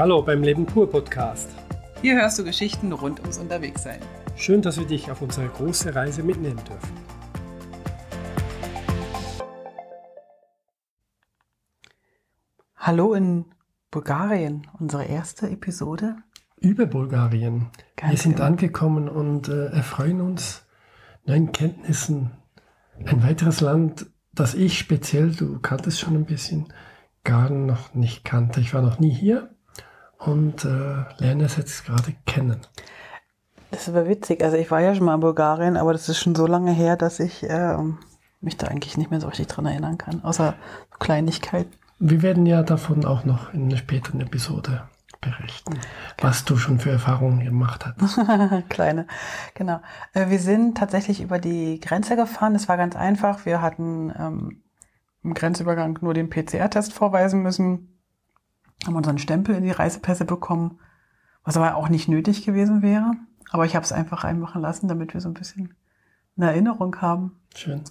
Hallo 0.00 0.22
beim 0.22 0.42
Leben 0.42 0.64
pur 0.64 0.88
Podcast. 0.88 1.50
Hier 2.00 2.14
hörst 2.14 2.38
du 2.38 2.44
Geschichten 2.44 2.90
rund 2.90 3.20
ums 3.20 3.36
Unterwegssein. 3.36 4.00
Schön, 4.34 4.62
dass 4.62 4.78
wir 4.78 4.86
dich 4.86 5.10
auf 5.10 5.20
unsere 5.20 5.46
große 5.46 5.94
Reise 5.94 6.22
mitnehmen 6.22 6.58
dürfen. 6.66 6.94
Hallo 12.76 13.12
in 13.12 13.44
Bulgarien, 13.90 14.66
unsere 14.78 15.04
erste 15.04 15.50
Episode. 15.50 16.16
Über 16.56 16.86
Bulgarien. 16.86 17.68
Ganz 17.96 18.12
wir 18.12 18.18
sind 18.18 18.36
genau. 18.36 18.46
angekommen 18.46 19.06
und 19.06 19.48
äh, 19.48 19.66
erfreuen 19.66 20.22
uns 20.22 20.64
neuen 21.26 21.52
Kenntnissen. 21.52 22.30
Ein 23.04 23.22
weiteres 23.22 23.60
Land, 23.60 24.06
das 24.32 24.54
ich 24.54 24.78
speziell, 24.78 25.32
du 25.32 25.58
kanntest 25.58 26.00
schon 26.00 26.14
ein 26.14 26.24
bisschen, 26.24 26.72
gar 27.22 27.50
noch 27.50 27.92
nicht 27.92 28.24
kannte. 28.24 28.60
Ich 28.60 28.72
war 28.72 28.80
noch 28.80 28.98
nie 28.98 29.12
hier 29.12 29.50
und 30.20 30.64
äh, 30.64 31.04
lerne 31.18 31.44
es 31.44 31.56
jetzt 31.56 31.84
gerade 31.84 32.14
kennen. 32.26 32.60
Das 33.70 33.92
war 33.94 34.06
witzig. 34.06 34.42
Also 34.42 34.56
ich 34.56 34.70
war 34.70 34.80
ja 34.80 34.94
schon 34.94 35.06
mal 35.06 35.14
in 35.14 35.20
Bulgarien, 35.20 35.76
aber 35.76 35.92
das 35.92 36.08
ist 36.08 36.18
schon 36.18 36.34
so 36.34 36.46
lange 36.46 36.72
her, 36.72 36.96
dass 36.96 37.20
ich 37.20 37.44
ähm, 37.48 37.98
mich 38.40 38.56
da 38.56 38.68
eigentlich 38.68 38.96
nicht 38.96 39.10
mehr 39.10 39.20
so 39.20 39.28
richtig 39.28 39.46
dran 39.48 39.66
erinnern 39.66 39.98
kann. 39.98 40.22
Außer 40.24 40.54
Kleinigkeiten. 40.98 41.72
Wir 41.98 42.22
werden 42.22 42.46
ja 42.46 42.62
davon 42.62 43.04
auch 43.04 43.24
noch 43.24 43.52
in 43.52 43.64
einer 43.64 43.76
späteren 43.76 44.20
Episode 44.20 44.82
berichten, 45.20 45.78
was 46.18 46.46
du 46.46 46.56
schon 46.56 46.78
für 46.78 46.90
Erfahrungen 46.90 47.44
gemacht 47.44 47.84
hast. 47.84 48.18
Kleine, 48.70 49.06
genau. 49.54 49.80
Äh, 50.14 50.30
wir 50.30 50.38
sind 50.38 50.78
tatsächlich 50.78 51.20
über 51.20 51.38
die 51.38 51.78
Grenze 51.78 52.16
gefahren. 52.16 52.54
Das 52.54 52.68
war 52.68 52.76
ganz 52.76 52.96
einfach. 52.96 53.44
Wir 53.44 53.60
hatten 53.60 54.12
ähm, 54.18 54.62
im 55.22 55.34
Grenzübergang 55.34 55.98
nur 56.00 56.14
den 56.14 56.30
PCR-Test 56.30 56.92
vorweisen 56.92 57.42
müssen, 57.42 57.99
haben 58.86 58.96
unseren 58.96 59.18
Stempel 59.18 59.54
in 59.54 59.64
die 59.64 59.70
Reisepässe 59.70 60.24
bekommen, 60.24 60.78
was 61.44 61.56
aber 61.56 61.76
auch 61.76 61.88
nicht 61.88 62.08
nötig 62.08 62.44
gewesen 62.44 62.82
wäre. 62.82 63.12
Aber 63.50 63.64
ich 63.66 63.74
habe 63.74 63.84
es 63.84 63.92
einfach 63.92 64.24
reinmachen 64.24 64.62
lassen, 64.62 64.88
damit 64.88 65.14
wir 65.14 65.20
so 65.20 65.28
ein 65.28 65.34
bisschen 65.34 65.74
eine 66.36 66.50
Erinnerung 66.50 67.00
haben. 67.00 67.40
Schön. 67.54 67.82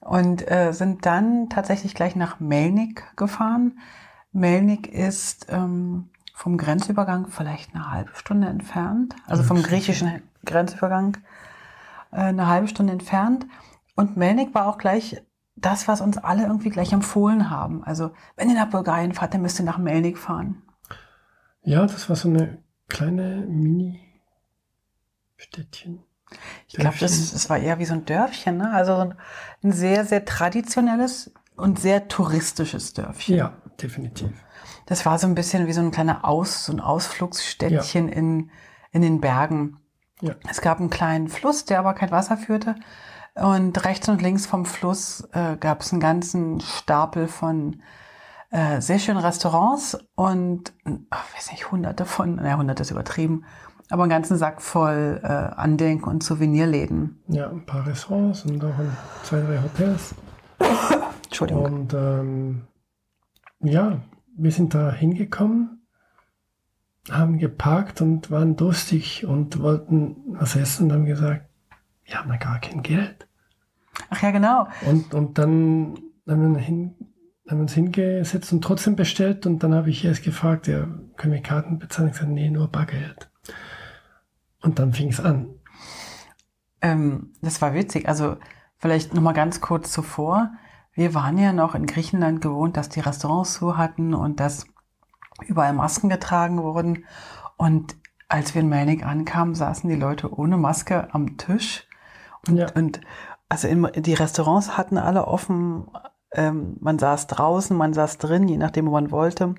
Und 0.00 0.50
äh, 0.50 0.72
sind 0.72 1.06
dann 1.06 1.48
tatsächlich 1.48 1.94
gleich 1.94 2.14
nach 2.14 2.38
Melnik 2.38 3.04
gefahren. 3.16 3.78
Melnik 4.32 4.86
ist 4.86 5.46
ähm, 5.48 6.10
vom 6.34 6.58
Grenzübergang 6.58 7.28
vielleicht 7.28 7.74
eine 7.74 7.90
halbe 7.90 8.14
Stunde 8.14 8.48
entfernt, 8.48 9.16
also 9.26 9.42
vom 9.42 9.62
griechischen 9.62 10.22
Grenzübergang 10.44 11.16
äh, 12.10 12.16
eine 12.16 12.48
halbe 12.48 12.68
Stunde 12.68 12.92
entfernt. 12.92 13.46
Und 13.94 14.16
Melnik 14.16 14.54
war 14.54 14.66
auch 14.66 14.76
gleich 14.76 15.22
das, 15.64 15.88
was 15.88 16.00
uns 16.00 16.18
alle 16.18 16.44
irgendwie 16.44 16.70
gleich 16.70 16.92
empfohlen 16.92 17.50
haben. 17.50 17.82
Also 17.84 18.12
wenn 18.36 18.48
ihr 18.48 18.54
nach 18.54 18.70
Bulgarien 18.70 19.14
fahrt, 19.14 19.34
dann 19.34 19.42
müsst 19.42 19.58
ihr 19.60 19.64
nach 19.64 19.78
Melnik 19.78 20.18
fahren. 20.18 20.62
Ja, 21.62 21.86
das 21.86 22.08
war 22.08 22.14
so 22.16 22.28
eine 22.28 22.58
kleine 22.88 23.46
Mini-Städtchen. 23.48 26.02
Ich 26.68 26.74
glaube, 26.74 26.96
das, 26.98 27.32
das 27.32 27.48
war 27.48 27.58
eher 27.58 27.78
wie 27.78 27.84
so 27.84 27.94
ein 27.94 28.04
Dörfchen, 28.04 28.56
ne? 28.56 28.72
Also 28.72 28.96
so 28.96 29.02
ein, 29.02 29.14
ein 29.62 29.70
sehr, 29.72 30.04
sehr 30.04 30.24
traditionelles 30.24 31.32
und 31.56 31.78
sehr 31.78 32.08
touristisches 32.08 32.92
Dörfchen. 32.92 33.36
Ja, 33.36 33.52
definitiv. 33.80 34.30
Das 34.86 35.06
war 35.06 35.18
so 35.18 35.26
ein 35.26 35.34
bisschen 35.34 35.66
wie 35.66 35.72
so 35.72 35.80
ein 35.80 35.90
kleiner 35.90 36.24
Aus, 36.24 36.66
so 36.66 36.72
ein 36.72 36.80
Ausflugsstädtchen 36.80 38.08
in, 38.08 38.50
in 38.92 39.02
den 39.02 39.20
Bergen. 39.20 39.78
Ja. 40.20 40.34
Es 40.48 40.60
gab 40.60 40.80
einen 40.80 40.90
kleinen 40.90 41.28
Fluss, 41.28 41.64
der 41.64 41.78
aber 41.78 41.94
kein 41.94 42.10
Wasser 42.10 42.36
führte. 42.36 42.74
Und 43.34 43.84
rechts 43.84 44.08
und 44.08 44.22
links 44.22 44.46
vom 44.46 44.64
Fluss 44.64 45.28
äh, 45.32 45.56
gab 45.56 45.80
es 45.80 45.92
einen 45.92 46.00
ganzen 46.00 46.60
Stapel 46.60 47.26
von 47.26 47.82
äh, 48.50 48.80
sehr 48.80 49.00
schönen 49.00 49.18
Restaurants 49.18 49.98
und, 50.14 50.72
ach, 51.10 51.24
weiß 51.34 51.50
nicht, 51.50 51.72
hunderte 51.72 52.04
von, 52.04 52.36
naja, 52.36 52.56
hunderte 52.56 52.82
ist 52.82 52.92
übertrieben, 52.92 53.44
aber 53.90 54.04
einen 54.04 54.10
ganzen 54.10 54.36
Sack 54.36 54.62
voll 54.62 55.20
äh, 55.24 55.26
Andenken- 55.26 56.08
und 56.08 56.22
Souvenirläden. 56.22 57.20
Ja, 57.26 57.50
ein 57.50 57.66
paar 57.66 57.84
Restaurants 57.84 58.44
und 58.44 58.64
auch 58.64 58.74
zwei, 59.24 59.40
drei 59.40 59.60
Hotels. 59.60 60.14
Entschuldigung. 61.24 61.64
Und 61.64 61.94
ähm, 61.94 62.62
ja, 63.60 64.00
wir 64.36 64.52
sind 64.52 64.74
da 64.74 64.92
hingekommen, 64.92 65.86
haben 67.10 67.38
geparkt 67.38 68.00
und 68.00 68.30
waren 68.30 68.54
durstig 68.54 69.26
und 69.26 69.60
wollten 69.60 70.16
was 70.38 70.54
essen 70.54 70.84
und 70.84 70.92
haben 70.92 71.04
gesagt, 71.06 71.46
wir 72.04 72.18
haben 72.18 72.30
ja 72.30 72.36
gar 72.36 72.60
kein 72.60 72.82
Geld. 72.82 73.26
Ach 74.10 74.22
ja, 74.22 74.30
genau. 74.30 74.68
Und, 74.86 75.14
und 75.14 75.38
dann 75.38 75.98
haben 76.26 76.54
wir, 76.54 76.60
hin, 76.60 76.94
haben 77.48 77.58
wir 77.58 77.62
uns 77.62 77.74
hingesetzt 77.74 78.52
und 78.52 78.62
trotzdem 78.62 78.96
bestellt 78.96 79.46
und 79.46 79.62
dann 79.62 79.74
habe 79.74 79.90
ich 79.90 80.04
erst 80.04 80.24
gefragt, 80.24 80.66
ja, 80.66 80.86
können 81.16 81.32
wir 81.32 81.42
Karten 81.42 81.78
bezahlen? 81.78 82.08
Ich 82.08 82.14
gesagt, 82.14 82.32
nee, 82.32 82.50
nur 82.50 82.68
Bargeld. 82.68 83.30
Und 84.62 84.78
dann 84.78 84.92
fing 84.92 85.08
es 85.08 85.20
an. 85.20 85.54
Ähm, 86.80 87.32
das 87.40 87.60
war 87.62 87.74
witzig. 87.74 88.08
Also 88.08 88.36
vielleicht 88.78 89.14
noch 89.14 89.22
mal 89.22 89.32
ganz 89.32 89.60
kurz 89.60 89.92
zuvor. 89.92 90.52
Wir 90.92 91.14
waren 91.14 91.38
ja 91.38 91.52
noch 91.52 91.74
in 91.74 91.86
Griechenland 91.86 92.40
gewohnt, 92.40 92.76
dass 92.76 92.88
die 92.88 93.00
Restaurants 93.00 93.54
zu 93.54 93.76
hatten 93.76 94.14
und 94.14 94.40
dass 94.40 94.66
überall 95.46 95.72
Masken 95.72 96.08
getragen 96.08 96.62
wurden. 96.62 97.04
Und 97.56 97.96
als 98.28 98.54
wir 98.54 98.62
in 98.62 98.68
Melnik 98.68 99.04
ankamen, 99.04 99.54
saßen 99.54 99.88
die 99.88 99.96
Leute 99.96 100.32
ohne 100.32 100.56
Maske 100.56 101.12
am 101.12 101.36
Tisch. 101.36 101.86
Und, 102.48 102.56
Ja. 102.56 102.66
und 102.74 103.00
also 103.48 103.68
im, 103.68 103.88
die 103.96 104.14
Restaurants 104.14 104.76
hatten 104.76 104.98
alle 104.98 105.26
offen. 105.26 105.88
Ähm, 106.32 106.76
man 106.80 106.98
saß 106.98 107.26
draußen, 107.28 107.76
man 107.76 107.92
saß 107.94 108.18
drin, 108.18 108.48
je 108.48 108.56
nachdem, 108.56 108.86
wo 108.86 108.90
man 108.92 109.10
wollte. 109.10 109.54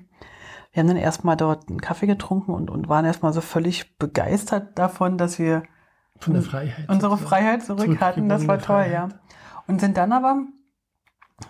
Wir 0.72 0.82
haben 0.82 0.88
dann 0.88 0.96
erstmal 0.98 1.36
dort 1.36 1.68
einen 1.70 1.80
Kaffee 1.80 2.06
getrunken 2.06 2.52
und, 2.52 2.70
und 2.70 2.88
waren 2.88 3.06
erstmal 3.06 3.32
so 3.32 3.40
völlig 3.40 3.96
begeistert 3.98 4.78
davon, 4.78 5.16
dass 5.16 5.38
wir 5.38 5.62
Von 6.18 6.34
der 6.34 6.42
Freiheit. 6.42 6.88
unsere. 6.88 7.16
Freiheit 7.16 7.62
zurück 7.64 7.98
hatten. 8.00 8.28
Das 8.28 8.46
war 8.46 8.58
toll, 8.58 8.86
ja. 8.92 9.08
Und 9.66 9.80
sind 9.80 9.96
dann 9.96 10.12
aber 10.12 10.42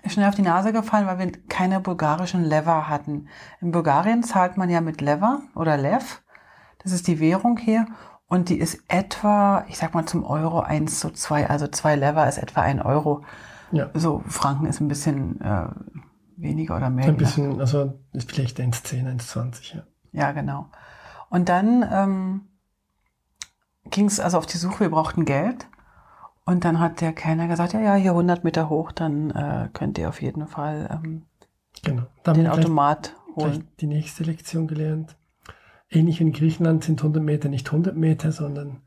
schnell 0.06 0.28
auf 0.28 0.34
die 0.36 0.42
Nase 0.42 0.72
gefallen, 0.72 1.06
weil 1.06 1.18
wir 1.18 1.32
keine 1.48 1.80
bulgarischen 1.80 2.44
Lever 2.44 2.88
hatten. 2.88 3.26
In 3.60 3.72
Bulgarien 3.72 4.22
zahlt 4.22 4.56
man 4.56 4.70
ja 4.70 4.80
mit 4.80 5.00
Lever 5.00 5.40
oder 5.56 5.76
Lev. 5.76 6.22
Das 6.84 6.92
ist 6.92 7.08
die 7.08 7.18
Währung 7.18 7.56
hier. 7.56 7.86
Und 8.28 8.48
die 8.48 8.58
ist 8.58 8.80
etwa, 8.88 9.64
ich 9.68 9.78
sag 9.78 9.94
mal 9.94 10.06
zum 10.06 10.24
Euro 10.24 10.60
1 10.60 10.98
zu 11.00 11.10
2. 11.10 11.48
Also 11.48 11.68
zwei 11.68 11.94
Lever 11.94 12.28
ist 12.28 12.38
etwa 12.38 12.62
ein 12.62 12.82
Euro. 12.82 13.22
Ja, 13.72 13.90
So 13.94 14.22
Franken 14.26 14.66
ist 14.66 14.80
ein 14.80 14.88
bisschen 14.88 15.40
äh, 15.40 15.68
weniger 16.36 16.76
oder 16.76 16.90
mehr. 16.90 17.06
ein 17.06 17.16
bisschen, 17.16 17.60
also 17.60 17.98
ist 18.12 18.30
vielleicht 18.30 18.58
1,10, 18.58 19.04
1,20, 19.20 19.76
ja. 19.76 19.82
Ja, 20.12 20.32
genau. 20.32 20.66
Und 21.30 21.48
dann 21.48 21.84
ähm, 21.90 22.40
ging 23.90 24.06
es 24.06 24.18
also 24.20 24.38
auf 24.38 24.46
die 24.46 24.56
Suche, 24.58 24.80
wir 24.80 24.90
brauchten 24.90 25.24
Geld. 25.24 25.66
Und 26.44 26.64
dann 26.64 26.78
hat 26.80 27.00
der 27.00 27.12
Kellner 27.12 27.48
gesagt, 27.48 27.72
ja, 27.72 27.80
ja, 27.80 27.94
hier 27.94 28.12
100 28.12 28.44
Meter 28.44 28.68
hoch, 28.68 28.92
dann 28.92 29.30
äh, 29.30 29.68
könnt 29.72 29.98
ihr 29.98 30.08
auf 30.08 30.22
jeden 30.22 30.46
Fall 30.46 30.88
ähm, 30.92 31.22
Genau. 31.82 32.02
Den 32.24 32.46
Automat 32.48 33.14
holen. 33.36 33.68
die 33.80 33.86
nächste 33.86 34.24
Lektion 34.24 34.66
gelernt. 34.66 35.14
Ähnlich 35.90 36.18
wie 36.20 36.24
in 36.24 36.32
Griechenland 36.32 36.84
sind 36.84 37.00
100 37.00 37.22
Meter 37.22 37.48
nicht 37.48 37.66
100 37.68 37.96
Meter, 37.96 38.32
sondern 38.32 38.80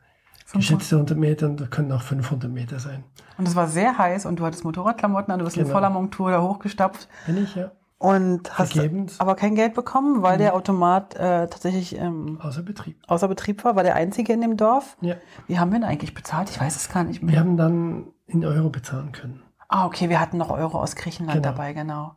geschätzte 0.53 0.95
100 0.95 1.17
Meter 1.17 1.45
und 1.47 1.61
das 1.61 1.69
können 1.69 1.91
auch 1.91 2.01
500 2.01 2.51
Meter 2.51 2.79
sein. 2.79 3.03
Und 3.37 3.47
es 3.47 3.55
war 3.55 3.67
sehr 3.67 3.97
heiß 3.97 4.25
und 4.25 4.39
du 4.39 4.45
hattest 4.45 4.63
Motorradklamotten 4.65 5.31
an, 5.31 5.39
du 5.39 5.45
bist 5.45 5.57
in 5.57 5.63
Genau. 5.63 5.73
voller 5.75 5.89
Montur 5.89 6.31
da 6.31 6.41
hochgestapft 6.41 7.07
Bin 7.25 7.37
ich 7.43 7.55
ja 7.55 7.71
und 7.99 8.57
hast 8.57 8.73
Vergebens. 8.73 9.19
aber 9.19 9.35
kein 9.35 9.55
Geld 9.55 9.73
bekommen, 9.75 10.21
weil 10.21 10.37
der 10.37 10.55
Automat 10.55 11.15
äh, 11.15 11.47
tatsächlich 11.47 11.95
ähm, 11.97 12.39
außer 12.41 12.63
Betrieb. 12.63 12.97
außer 13.07 13.27
Betrieb 13.27 13.63
war, 13.63 13.75
war 13.75 13.83
der 13.83 13.95
einzige 13.95 14.33
in 14.33 14.41
dem 14.41 14.57
Dorf. 14.57 14.97
Ja. 15.01 15.15
Wie 15.47 15.59
haben 15.59 15.71
wir 15.71 15.79
ihn 15.79 15.83
eigentlich 15.83 16.13
bezahlt? 16.13 16.49
Ich 16.49 16.59
weiß 16.59 16.75
es 16.75 16.89
gar 16.91 17.03
nicht 17.03 17.21
mehr. 17.21 17.33
Wir 17.33 17.39
haben 17.41 17.55
dann 17.57 18.07
in 18.27 18.43
Euro 18.45 18.69
bezahlen 18.69 19.11
können. 19.11 19.41
Ah, 19.67 19.85
okay, 19.85 20.09
wir 20.09 20.19
hatten 20.19 20.37
noch 20.37 20.49
Euro 20.49 20.81
aus 20.81 20.95
Griechenland 20.95 21.43
Genau. 21.43 21.49
dabei, 21.55 21.73
genau. 21.73 22.15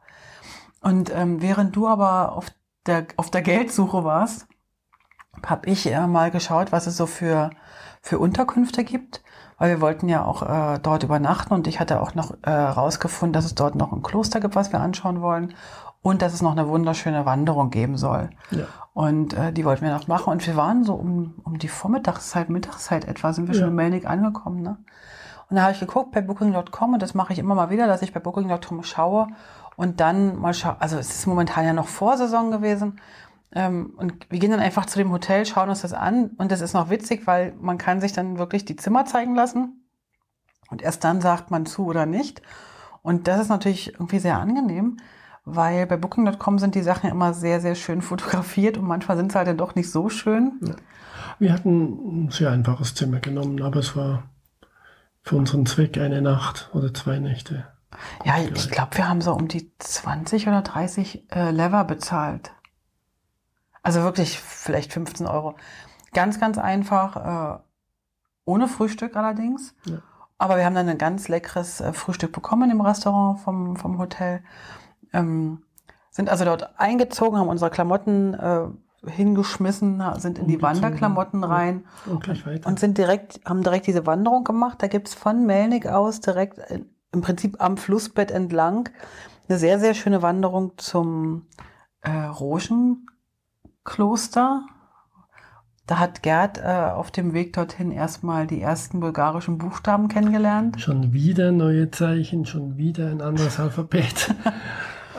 Und 0.80 1.12
ähm, 1.14 1.42
während 1.42 1.76
du 1.76 1.86
aber 1.86 2.32
auf 2.32 2.46
der, 2.86 3.06
auf 3.16 3.30
der 3.30 3.42
Geldsuche 3.42 4.04
warst, 4.04 4.46
habe 5.46 5.68
ich 5.68 5.90
äh, 5.90 6.06
mal 6.06 6.30
geschaut, 6.30 6.72
was 6.72 6.86
es 6.86 6.96
so 6.96 7.06
für, 7.06 7.50
für 8.00 8.18
Unterkünfte 8.18 8.84
gibt, 8.84 9.22
weil 9.58 9.70
wir 9.70 9.80
wollten 9.80 10.08
ja 10.08 10.24
auch 10.24 10.42
äh, 10.42 10.78
dort 10.80 11.02
übernachten 11.04 11.54
und 11.54 11.66
ich 11.66 11.80
hatte 11.80 12.00
auch 12.00 12.14
noch 12.14 12.34
äh, 12.42 12.50
rausgefunden, 12.50 13.32
dass 13.32 13.44
es 13.44 13.54
dort 13.54 13.74
noch 13.74 13.92
ein 13.92 14.02
Kloster 14.02 14.40
gibt, 14.40 14.56
was 14.56 14.72
wir 14.72 14.80
anschauen 14.80 15.20
wollen 15.20 15.54
und 16.02 16.20
dass 16.22 16.34
es 16.34 16.42
noch 16.42 16.52
eine 16.52 16.68
wunderschöne 16.68 17.26
Wanderung 17.26 17.70
geben 17.70 17.96
soll. 17.96 18.30
Ja. 18.50 18.64
Und 18.94 19.34
äh, 19.34 19.52
die 19.52 19.64
wollten 19.64 19.84
wir 19.84 19.92
noch 19.94 20.08
machen. 20.08 20.32
Und 20.32 20.46
wir 20.46 20.56
waren 20.56 20.84
so 20.84 20.94
um, 20.94 21.34
um 21.44 21.58
die 21.58 21.68
Vormittagszeit, 21.68 22.50
Mittagszeit 22.50 23.06
etwa, 23.06 23.32
sind 23.32 23.46
wir 23.46 23.54
schon 23.54 23.62
Ja. 23.62 23.68
in 23.68 23.74
Melnik 23.74 24.06
angekommen. 24.06 24.62
Ne? 24.62 24.76
Und 25.48 25.56
da 25.56 25.62
habe 25.62 25.72
ich 25.72 25.80
geguckt 25.80 26.10
bei 26.12 26.20
Booking.com 26.20 26.94
und 26.94 27.00
das 27.02 27.14
mache 27.14 27.32
ich 27.32 27.38
immer 27.38 27.54
mal 27.54 27.70
wieder, 27.70 27.86
dass 27.86 28.02
ich 28.02 28.12
bei 28.12 28.20
Booking.com 28.20 28.82
schaue 28.82 29.28
und 29.76 30.00
dann 30.00 30.38
mal 30.38 30.52
schaue. 30.54 30.76
Also 30.80 30.98
es 30.98 31.10
ist 31.14 31.26
momentan 31.26 31.64
ja 31.64 31.72
noch 31.72 31.86
Vorsaison 31.88 32.50
gewesen. 32.50 33.00
Ähm, 33.54 33.94
und 33.96 34.30
wir 34.30 34.38
gehen 34.38 34.50
dann 34.50 34.60
einfach 34.60 34.86
zu 34.86 34.98
dem 34.98 35.12
Hotel, 35.12 35.44
schauen 35.46 35.68
uns 35.68 35.82
das 35.82 35.92
an. 35.92 36.30
Und 36.38 36.52
das 36.52 36.60
ist 36.60 36.74
noch 36.74 36.90
witzig, 36.90 37.26
weil 37.26 37.54
man 37.60 37.78
kann 37.78 38.00
sich 38.00 38.12
dann 38.12 38.38
wirklich 38.38 38.64
die 38.64 38.76
Zimmer 38.76 39.04
zeigen 39.04 39.34
lassen. 39.34 39.86
Und 40.70 40.82
erst 40.82 41.04
dann 41.04 41.20
sagt 41.20 41.50
man 41.50 41.66
zu 41.66 41.86
oder 41.86 42.06
nicht. 42.06 42.42
Und 43.02 43.28
das 43.28 43.40
ist 43.40 43.48
natürlich 43.48 43.94
irgendwie 43.94 44.20
sehr 44.20 44.38
angenehm, 44.38 44.96
weil 45.44 45.86
bei 45.86 45.96
Booking.com 45.96 46.58
sind 46.58 46.74
die 46.74 46.82
Sachen 46.82 47.10
immer 47.10 47.34
sehr, 47.34 47.60
sehr 47.60 47.74
schön 47.74 48.00
fotografiert 48.00 48.78
und 48.78 48.86
manchmal 48.86 49.16
sind 49.16 49.32
sie 49.32 49.38
halt 49.38 49.48
dann 49.48 49.58
doch 49.58 49.74
nicht 49.74 49.90
so 49.90 50.08
schön. 50.08 50.52
Ja. 50.62 50.74
Wir 51.38 51.52
hatten 51.52 52.26
ein 52.26 52.30
sehr 52.30 52.50
einfaches 52.50 52.94
Zimmer 52.94 53.20
genommen, 53.20 53.60
aber 53.62 53.80
es 53.80 53.96
war 53.96 54.22
für 55.22 55.36
unseren 55.36 55.66
Zweck 55.66 55.98
eine 55.98 56.22
Nacht 56.22 56.70
oder 56.72 56.94
zwei 56.94 57.18
Nächte. 57.18 57.66
Ja, 58.24 58.36
ich 58.38 58.70
glaube, 58.70 58.96
wir 58.96 59.08
haben 59.08 59.20
so 59.20 59.32
um 59.32 59.48
die 59.48 59.70
20 59.78 60.48
oder 60.48 60.62
30 60.62 61.30
äh, 61.32 61.50
Lever 61.50 61.84
bezahlt. 61.84 62.52
Also 63.82 64.02
wirklich 64.02 64.38
vielleicht 64.38 64.92
15 64.92 65.26
Euro. 65.26 65.54
Ganz, 66.12 66.38
ganz 66.38 66.58
einfach, 66.58 67.56
äh, 67.56 67.58
ohne 68.44 68.68
Frühstück 68.68 69.16
allerdings. 69.16 69.74
Ja. 69.84 69.98
Aber 70.38 70.56
wir 70.56 70.64
haben 70.64 70.74
dann 70.74 70.88
ein 70.88 70.98
ganz 70.98 71.28
leckeres 71.28 71.80
äh, 71.80 71.92
Frühstück 71.92 72.32
bekommen 72.32 72.70
im 72.70 72.80
Restaurant 72.80 73.40
vom, 73.40 73.76
vom 73.76 73.98
Hotel. 73.98 74.42
Ähm, 75.12 75.62
sind 76.10 76.28
also 76.28 76.44
dort 76.44 76.78
eingezogen, 76.78 77.38
haben 77.38 77.48
unsere 77.48 77.70
Klamotten 77.70 78.34
äh, 78.34 78.66
hingeschmissen, 79.08 80.02
sind 80.18 80.38
in 80.38 80.46
die 80.46 80.62
Wanderklamotten 80.62 81.42
rein 81.42 81.84
und, 82.06 82.28
und, 82.28 82.66
und, 82.66 82.78
sind 82.78 82.98
direkt, 82.98 83.40
haben 83.44 83.62
direkt 83.62 83.86
diese 83.86 84.06
Wanderung 84.06 84.44
gemacht. 84.44 84.80
Da 84.80 84.86
gibt's 84.86 85.14
von 85.14 85.44
Melnik 85.44 85.86
aus 85.86 86.20
direkt 86.20 86.58
in, 86.70 86.86
im 87.12 87.20
Prinzip 87.20 87.60
am 87.60 87.76
Flussbett 87.76 88.30
entlang 88.30 88.90
eine 89.48 89.58
sehr, 89.58 89.78
sehr 89.80 89.94
schöne 89.94 90.22
Wanderung 90.22 90.72
zum 90.76 91.46
äh, 92.02 92.10
Roschenkloster. 93.84 94.62
Da 95.86 95.98
hat 95.98 96.22
Gerd 96.22 96.58
äh, 96.58 96.90
auf 96.94 97.10
dem 97.10 97.34
Weg 97.34 97.52
dorthin 97.54 97.90
erstmal 97.90 98.46
die 98.46 98.62
ersten 98.62 99.00
bulgarischen 99.00 99.58
Buchstaben 99.58 100.08
kennengelernt. 100.08 100.80
Schon 100.80 101.12
wieder 101.12 101.50
neue 101.50 101.90
Zeichen, 101.90 102.46
schon 102.46 102.76
wieder 102.76 103.10
ein 103.10 103.20
anderes 103.20 103.58
Alphabet. 103.58 104.34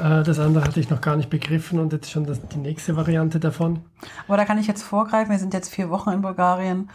Äh, 0.02 0.24
das 0.24 0.40
andere 0.40 0.64
hatte 0.64 0.80
ich 0.80 0.90
noch 0.90 1.02
gar 1.02 1.16
nicht 1.16 1.30
begriffen 1.30 1.78
und 1.78 1.94
jetzt 1.94 2.10
schon 2.10 2.26
das, 2.26 2.42
die 2.48 2.58
nächste 2.58 2.96
Variante 2.96 3.40
davon. 3.40 3.82
Aber 4.28 4.38
da 4.38 4.44
kann 4.44 4.58
ich 4.58 4.66
jetzt 4.66 4.82
vorgreifen. 4.82 5.30
Wir 5.30 5.38
sind 5.38 5.54
jetzt 5.54 5.72
vier 5.72 5.92
Wochen 5.92 6.10
in 6.10 6.24
Bulgarien 6.24 6.90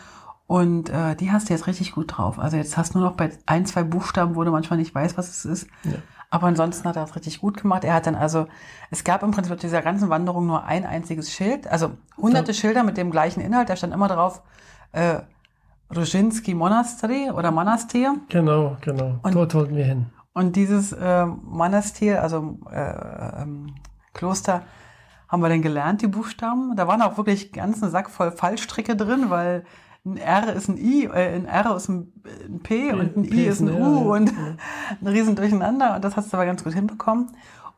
und 0.49 0.89
äh, 0.89 1.15
die 1.15 1.31
hast 1.31 1.49
du 1.49 1.53
jetzt 1.53 1.67
richtig 1.67 1.93
gut 1.93 2.17
drauf. 2.17 2.39
Also 2.39 2.57
jetzt 2.57 2.79
hast 2.79 2.95
du 2.95 2.99
nur 2.99 3.11
noch 3.11 3.17
bei 3.17 3.31
ein, 3.45 3.67
zwei 3.67 3.83
Buchstaben, 3.83 4.35
wo 4.35 4.45
du 4.45 4.51
manchmal 4.51 4.79
nicht 4.79 4.95
weißt, 4.95 5.19
was 5.19 5.29
es 5.29 5.45
ist. 5.45 5.69
Ja. 5.85 5.93
Aber 6.31 6.47
ansonsten 6.47 6.89
hat 6.89 6.97
er 6.97 7.03
das 7.03 7.15
richtig 7.15 7.43
gut 7.43 7.61
gemacht. 7.61 7.85
Er 7.85 7.93
hat 7.93 8.07
dann 8.07 8.15
also, 8.15 8.47
es 8.91 9.05
gab 9.05 9.23
im 9.23 9.31
Prinzip 9.31 9.61
dieser 9.61 9.83
ganzen 9.83 10.09
Wanderung 10.09 10.47
nur 10.47 10.65
ein 10.65 10.87
einziges 10.87 11.31
Schild, 11.31 11.67
also 11.67 11.91
hunderte 12.17 12.53
ja. 12.53 12.59
Schilder 12.59 12.83
mit 12.83 12.97
dem 12.97 13.11
gleichen 13.11 13.43
Inhalt. 13.43 13.69
Da 13.69 13.77
stand 13.77 13.93
immer 13.93 14.09
drauf, 14.09 14.43
äh, 14.93 15.19
Ruzhinski 15.95 16.55
Monastery 16.55 17.31
oder 17.31 17.51
Monastir. 17.51 18.17
Genau, 18.31 18.79
genau. 18.81 19.21
Und 19.23 19.35
Dort 19.35 19.55
wollten 19.55 19.77
wir 19.77 19.85
hin. 19.85 20.07
Und 20.33 20.57
dieses 20.57 20.93
äh, 20.93 21.27
Monastir, 21.27 22.23
also 22.23 22.59
äh, 22.73 23.43
ähm, 23.43 23.75
Kloster, 24.15 24.63
haben 25.29 25.43
wir 25.43 25.51
dann 25.51 25.61
gelernt, 25.61 26.01
die 26.01 26.07
Buchstaben. 26.07 26.75
Da 26.75 26.89
waren 26.89 27.03
auch 27.03 27.19
wirklich 27.19 27.53
ganzen 27.53 27.91
Sack 27.91 28.09
voll 28.09 28.31
Fallstricke 28.31 28.97
drin, 28.97 29.29
weil 29.29 29.67
ein 30.05 30.17
R 30.17 30.53
ist 30.53 30.69
ein 30.69 30.77
I, 30.77 31.05
äh, 31.05 31.37
ein 31.37 31.47
R 31.47 31.77
ist 31.77 31.89
ein, 31.89 32.13
ein 32.47 32.61
P 32.61 32.93
und 32.93 33.17
ein 33.17 33.25
I 33.25 33.45
ist 33.45 33.61
ein 33.61 33.71
U 33.71 34.15
und 34.15 34.33
ein 35.01 35.07
riesen 35.07 35.37
Durcheinander. 35.37 35.97
Und 35.97 36.05
das 36.05 36.17
hast 36.17 36.33
du 36.33 36.37
aber 36.37 36.47
ganz 36.47 36.65
gut 36.65 36.75
hinbekommen. 36.75 37.31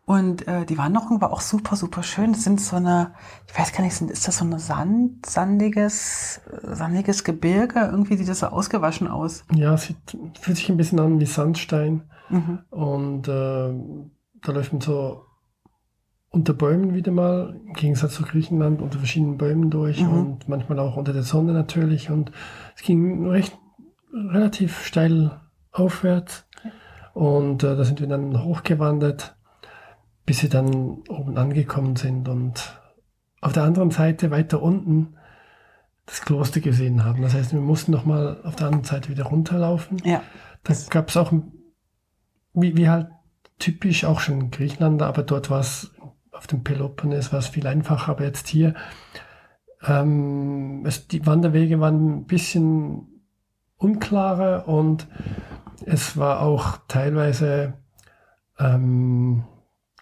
Und 0.06 0.48
äh, 0.48 0.66
die 0.66 0.76
Wanderung 0.76 1.20
war 1.20 1.32
auch 1.32 1.40
super, 1.40 1.76
super 1.76 2.02
schön. 2.02 2.32
Das 2.32 2.42
sind 2.42 2.60
so 2.60 2.76
eine, 2.76 3.14
ich 3.46 3.56
weiß 3.56 3.72
gar 3.72 3.84
nicht, 3.84 3.94
sind, 3.94 4.10
ist 4.10 4.26
das 4.26 4.38
so 4.38 4.44
ein 4.44 4.58
Sand, 4.58 5.24
sandiges, 5.24 6.40
sandiges 6.62 7.22
Gebirge? 7.22 7.88
Irgendwie 7.90 8.16
sieht 8.16 8.28
das 8.28 8.40
so 8.40 8.46
ausgewaschen 8.46 9.06
aus. 9.06 9.44
Ja, 9.54 9.76
sieht, 9.76 9.96
fühlt 10.40 10.56
sich 10.56 10.68
ein 10.68 10.76
bisschen 10.76 10.98
an 10.98 11.20
wie 11.20 11.26
Sandstein. 11.26 12.10
Mhm. 12.28 12.58
Und 12.70 13.28
äh, 13.28 13.72
da 14.42 14.52
läuft 14.52 14.72
man 14.72 14.80
so 14.80 15.26
unter 16.30 16.54
Bäumen 16.54 16.94
wieder 16.94 17.10
mal, 17.10 17.60
im 17.66 17.72
Gegensatz 17.74 18.14
zu 18.14 18.22
Griechenland, 18.22 18.80
unter 18.80 18.98
verschiedenen 18.98 19.36
Bäumen 19.36 19.70
durch 19.70 20.00
mhm. 20.00 20.10
und 20.10 20.48
manchmal 20.48 20.78
auch 20.78 20.96
unter 20.96 21.12
der 21.12 21.24
Sonne 21.24 21.52
natürlich. 21.52 22.10
Und 22.10 22.30
es 22.76 22.82
ging 22.82 23.28
recht 23.28 23.56
relativ 24.12 24.84
steil 24.84 25.40
aufwärts. 25.72 26.46
Und 27.14 27.64
äh, 27.64 27.76
da 27.76 27.84
sind 27.84 28.00
wir 28.00 28.06
dann 28.06 28.44
hochgewandert, 28.44 29.36
bis 30.24 30.42
wir 30.42 30.50
dann 30.50 31.02
oben 31.08 31.36
angekommen 31.36 31.96
sind 31.96 32.28
und 32.28 32.80
auf 33.40 33.52
der 33.52 33.64
anderen 33.64 33.90
Seite 33.90 34.30
weiter 34.30 34.62
unten 34.62 35.14
das 36.06 36.22
Kloster 36.22 36.60
gesehen 36.60 37.04
haben. 37.04 37.22
Das 37.22 37.34
heißt, 37.34 37.52
wir 37.52 37.60
mussten 37.60 37.92
noch 37.92 38.04
mal 38.04 38.40
auf 38.44 38.54
der 38.54 38.66
anderen 38.66 38.84
Seite 38.84 39.08
wieder 39.08 39.24
runterlaufen. 39.24 39.98
Ja. 40.04 40.22
Da 40.62 40.74
gab 40.90 41.08
es 41.08 41.16
auch 41.16 41.32
wie, 42.52 42.76
wie 42.76 42.88
halt 42.88 43.08
typisch 43.58 44.04
auch 44.04 44.20
schon 44.20 44.50
Griechenland, 44.50 45.02
aber 45.02 45.22
dort 45.22 45.50
war 45.50 45.60
es 45.60 45.92
auf 46.32 46.46
dem 46.46 46.64
Peloponnes 46.64 47.32
war 47.32 47.38
es 47.40 47.48
viel 47.48 47.66
einfacher, 47.66 48.12
aber 48.12 48.24
jetzt 48.24 48.48
hier, 48.48 48.74
ähm, 49.86 50.84
es, 50.86 51.08
die 51.08 51.26
Wanderwege 51.26 51.80
waren 51.80 52.18
ein 52.18 52.26
bisschen 52.26 53.22
unklarer 53.76 54.68
und 54.68 55.06
es 55.86 56.16
war 56.16 56.40
auch 56.40 56.78
teilweise 56.88 57.74
ähm, 58.58 59.44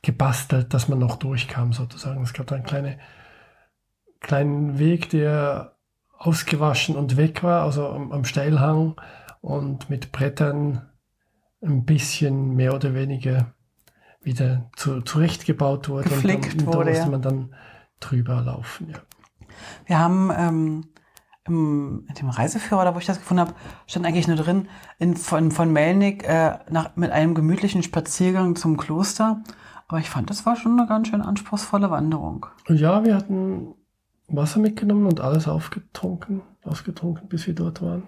gebastelt, 0.02 0.74
dass 0.74 0.88
man 0.88 0.98
noch 0.98 1.16
durchkam 1.16 1.72
sozusagen. 1.72 2.22
Es 2.22 2.32
gab 2.32 2.46
da 2.48 2.56
einen 2.56 2.64
kleine, 2.64 2.98
kleinen 4.20 4.78
Weg, 4.78 5.10
der 5.10 5.76
ausgewaschen 6.16 6.96
und 6.96 7.16
weg 7.16 7.44
war, 7.44 7.62
also 7.62 7.88
am, 7.88 8.10
am 8.10 8.24
Steilhang 8.24 8.96
und 9.40 9.88
mit 9.88 10.10
Brettern 10.10 10.88
ein 11.62 11.84
bisschen 11.84 12.54
mehr 12.54 12.74
oder 12.74 12.94
weniger 12.94 13.54
wieder 14.28 14.70
zu, 14.76 15.00
zurechtgebaut 15.00 15.88
wurde. 15.88 16.08
Geflickt 16.08 16.52
und 16.52 16.60
dann, 16.60 16.74
wurde, 16.74 16.92
da 16.92 16.98
musste 16.98 17.10
man 17.10 17.22
dann 17.22 17.54
drüber 17.98 18.40
laufen. 18.42 18.90
Ja. 18.90 18.98
Wir 19.86 19.98
haben 19.98 20.30
ähm, 20.36 20.84
im, 21.46 22.04
in 22.08 22.14
dem 22.14 22.28
Reiseführer, 22.28 22.84
da 22.84 22.94
wo 22.94 22.98
ich 22.98 23.06
das 23.06 23.18
gefunden 23.18 23.40
habe, 23.40 23.54
stand 23.86 24.06
eigentlich 24.06 24.28
nur 24.28 24.36
drin, 24.36 24.68
in, 24.98 25.16
von, 25.16 25.50
von 25.50 25.72
Melnik 25.72 26.28
äh, 26.28 26.58
nach, 26.70 26.94
mit 26.96 27.10
einem 27.10 27.34
gemütlichen 27.34 27.82
Spaziergang 27.82 28.54
zum 28.54 28.76
Kloster. 28.76 29.42
Aber 29.88 29.98
ich 29.98 30.10
fand, 30.10 30.30
das 30.30 30.44
war 30.44 30.54
schon 30.54 30.78
eine 30.78 30.86
ganz 30.86 31.08
schön 31.08 31.22
anspruchsvolle 31.22 31.90
Wanderung. 31.90 32.46
Ja, 32.68 33.04
wir 33.04 33.16
hatten 33.16 33.74
Wasser 34.28 34.60
mitgenommen 34.60 35.06
und 35.06 35.20
alles 35.20 35.48
aufgetrunken, 35.48 36.42
ausgetrunken, 36.62 37.28
bis 37.28 37.46
wir 37.46 37.54
dort 37.54 37.80
waren. 37.80 38.02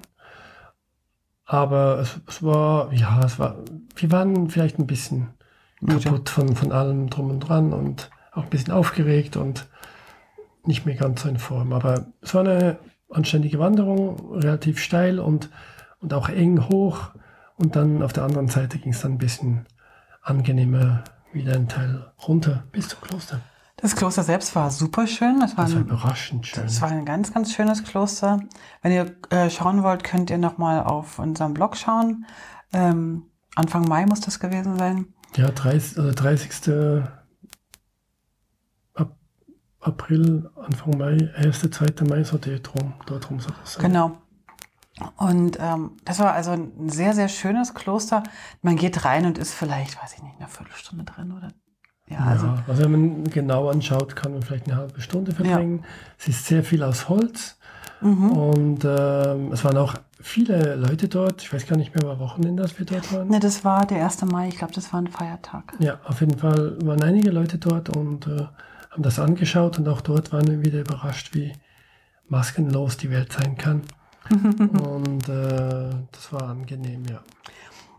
Aber 1.47 1.99
es, 1.99 2.21
es, 2.29 2.43
war, 2.43 2.93
ja, 2.93 3.25
es 3.25 3.39
war, 3.39 3.57
wir 3.97 4.13
waren 4.13 4.51
vielleicht 4.51 4.79
ein 4.79 4.87
bisschen 4.87 5.31
kaputt 5.87 6.29
von, 6.29 6.57
von 6.57 6.73
allem 6.73 7.11
drum 7.11 7.31
und 7.31 7.41
dran 7.41 7.73
und 7.73 8.11
auch 8.33 8.45
ein 8.45 8.51
bisschen 8.51 8.73
aufgeregt 8.73 9.37
und 9.37 9.67
nicht 10.65 10.87
mehr 10.87 10.97
ganz 10.97 11.23
so 11.23 11.29
in 11.29 11.39
Form. 11.39 11.73
Aber 11.73 12.07
es 12.21 12.35
war 12.35 12.43
eine 12.43 12.79
anständige 13.11 13.59
Wanderung, 13.59 14.33
relativ 14.35 14.79
steil 14.79 15.19
und, 15.19 15.51
und 16.01 16.15
auch 16.15 16.29
eng 16.29 16.69
hoch. 16.69 17.11
Und 17.57 17.77
dann 17.77 18.03
auf 18.03 18.13
der 18.13 18.25
anderen 18.25 18.49
Seite 18.49 18.79
ging 18.79 18.93
es 18.93 19.01
dann 19.01 19.13
ein 19.13 19.19
bisschen 19.19 19.67
angenehmer 20.23 21.05
wieder 21.33 21.55
ein 21.55 21.69
Teil 21.69 22.11
runter 22.27 22.65
bis 22.73 22.89
zum 22.89 23.01
Kloster. 23.03 23.41
Das 23.77 23.97
Kloster 23.97 24.23
selbst 24.23 24.55
war 24.55 24.71
super 24.71 25.07
schön. 25.07 25.41
Das 25.41 25.57
war, 25.57 25.65
das 25.65 25.75
war 25.75 25.81
ein, 25.81 25.87
überraschend 25.87 26.47
schön. 26.47 26.65
Das 26.65 26.83
war 26.83 26.91
ein 26.91 27.05
ganz, 27.05 27.33
ganz 27.33 27.53
schönes 27.53 27.83
Kloster. 27.83 28.41
Wenn 28.83 28.93
ihr 28.93 29.15
äh, 29.31 29.49
schauen 29.49 29.83
wollt, 29.83 30.05
könnt 30.05 30.31
ihr 30.31 30.39
nochmal 30.39 30.85
auf 30.85 31.19
unserem 31.19 31.55
Blog 31.55 31.77
schauen. 31.77 32.27
Ähm, 32.73 33.25
Anfang 33.55 33.89
Mai 33.89 34.05
muss 34.07 34.21
das 34.21 34.39
gewesen 34.39 34.79
sein. 34.79 35.07
Ja, 35.37 35.51
30, 35.51 35.99
also 35.99 36.13
30. 36.13 37.05
April, 39.81 40.51
Anfang 40.57 40.99
Mai, 40.99 41.17
1., 41.37 41.71
2. 41.71 42.05
Mai, 42.07 42.23
so 42.23 42.37
dort 42.37 42.75
rum, 42.75 42.95
dort 43.07 43.31
rum 43.31 43.41
soll 43.41 43.55
das 43.61 43.75
sein. 43.75 43.85
Genau. 43.85 44.19
Und 45.17 45.59
ähm, 45.59 45.93
das 46.05 46.19
war 46.19 46.35
also 46.35 46.51
ein 46.51 46.91
sehr, 46.91 47.15
sehr 47.15 47.29
schönes 47.29 47.73
Kloster. 47.75 48.23
Man 48.61 48.77
geht 48.77 49.07
rein 49.07 49.25
und 49.25 49.39
ist 49.39 49.55
vielleicht, 49.55 50.01
weiß 50.03 50.15
ich 50.15 50.23
nicht, 50.23 50.37
eine 50.39 50.49
Viertelstunde 50.49 51.05
drin 51.05 51.33
oder 51.33 51.49
ja, 52.09 52.19
also, 52.19 52.47
ja, 52.47 52.65
also 52.67 52.83
wenn 52.83 52.91
man 52.91 53.25
genau 53.25 53.71
anschaut, 53.71 54.17
kann 54.17 54.33
man 54.33 54.43
vielleicht 54.43 54.67
eine 54.67 54.77
halbe 54.77 55.01
Stunde 55.01 55.33
verbringen. 55.33 55.79
Ja. 55.79 55.89
Es 56.19 56.29
ist 56.29 56.45
sehr 56.45 56.65
viel 56.65 56.83
aus 56.83 57.09
Holz 57.09 57.57
mhm. 58.01 58.33
und 58.33 58.85
ähm, 58.85 59.53
es 59.53 59.65
waren 59.65 59.77
auch 59.77 59.95
viele 60.21 60.77
Leute 60.77 61.09
dort. 61.09 61.43
Ich 61.43 61.53
weiß 61.53 61.67
gar 61.67 61.77
nicht 61.77 61.95
mehr, 61.95 62.09
war 62.09 62.19
Wochenende, 62.19 62.63
dass 62.63 62.79
wir 62.79 62.87
dort 62.87 63.13
waren. 63.13 63.29
Ne, 63.29 63.41
das 63.41 63.65
war 63.65 63.87
der 63.87 64.05
1. 64.05 64.23
Mai. 64.27 64.49
Ich 64.49 64.59
glaube, 64.59 64.73
das 64.73 64.93
war 64.93 65.01
ein 65.01 65.09
Feiertag. 65.09 65.75
Ja, 65.79 65.99
auf 66.05 66.21
jeden 66.21 66.39
Fall 66.39 66.77
waren 66.85 67.03
einige 67.03 67.31
Leute 67.31 67.59
dort 67.59 67.89
und 67.97 68.27
äh, 68.27 68.47
haben 68.91 69.03
das 69.03 69.19
angeschaut 69.19 69.79
und 69.79 69.89
auch 69.89 70.01
dort 70.01 70.33
waren 70.33 70.47
wir 70.47 70.65
wieder 70.65 70.81
überrascht, 70.81 71.35
wie 71.35 71.53
maskenlos 72.29 72.97
die 72.97 73.11
Welt 73.11 73.33
sein 73.33 73.57
kann. 73.57 73.83
und 74.31 75.29
äh, 75.29 75.91
das 76.13 76.33
war 76.33 76.43
angenehm, 76.43 77.05
ja. 77.09 77.21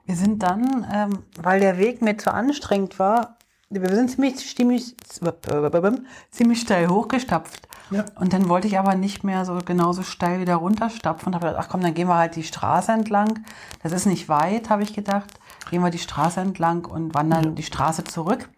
Wir 0.06 0.16
sind 0.16 0.44
dann, 0.44 0.86
ähm, 0.94 1.20
weil 1.42 1.60
der 1.60 1.78
Weg 1.78 2.02
mir 2.02 2.18
zu 2.18 2.34
anstrengend 2.34 3.00
war, 3.00 3.38
wir 3.70 3.96
sind 3.96 4.12
ziemlich, 4.12 4.36
ziemlich, 4.36 4.96
ziemlich 6.32 6.62
steil 6.62 6.90
hochgestapft. 6.90 7.68
Ja. 7.92 8.06
Und 8.16 8.34
dann 8.34 8.48
wollte 8.50 8.68
ich 8.68 8.80
aber 8.80 8.96
nicht 8.96 9.24
mehr 9.24 9.46
so 9.46 9.60
genauso 9.64 10.02
steil 10.04 10.40
wieder 10.40 10.56
runterstapfen 10.56 11.28
und 11.28 11.36
habe 11.36 11.48
gedacht, 11.48 11.64
ach 11.66 11.70
komm, 11.70 11.82
dann 11.82 11.94
gehen 11.94 12.08
wir 12.08 12.16
halt 12.18 12.36
die 12.36 12.44
Straße 12.44 12.92
entlang. 12.92 13.44
Das 13.84 13.92
ist 13.92 14.06
nicht 14.06 14.30
weit, 14.30 14.70
habe 14.70 14.84
ich 14.84 14.94
gedacht. 14.94 15.30
Gehen 15.70 15.82
wir 15.84 15.90
die 15.92 15.98
Straße 16.00 16.40
entlang 16.40 16.86
und 16.86 17.14
wandern 17.14 17.44
ja. 17.44 17.52
die 17.52 17.64
Straße 17.64 18.04
zurück. 18.06 18.50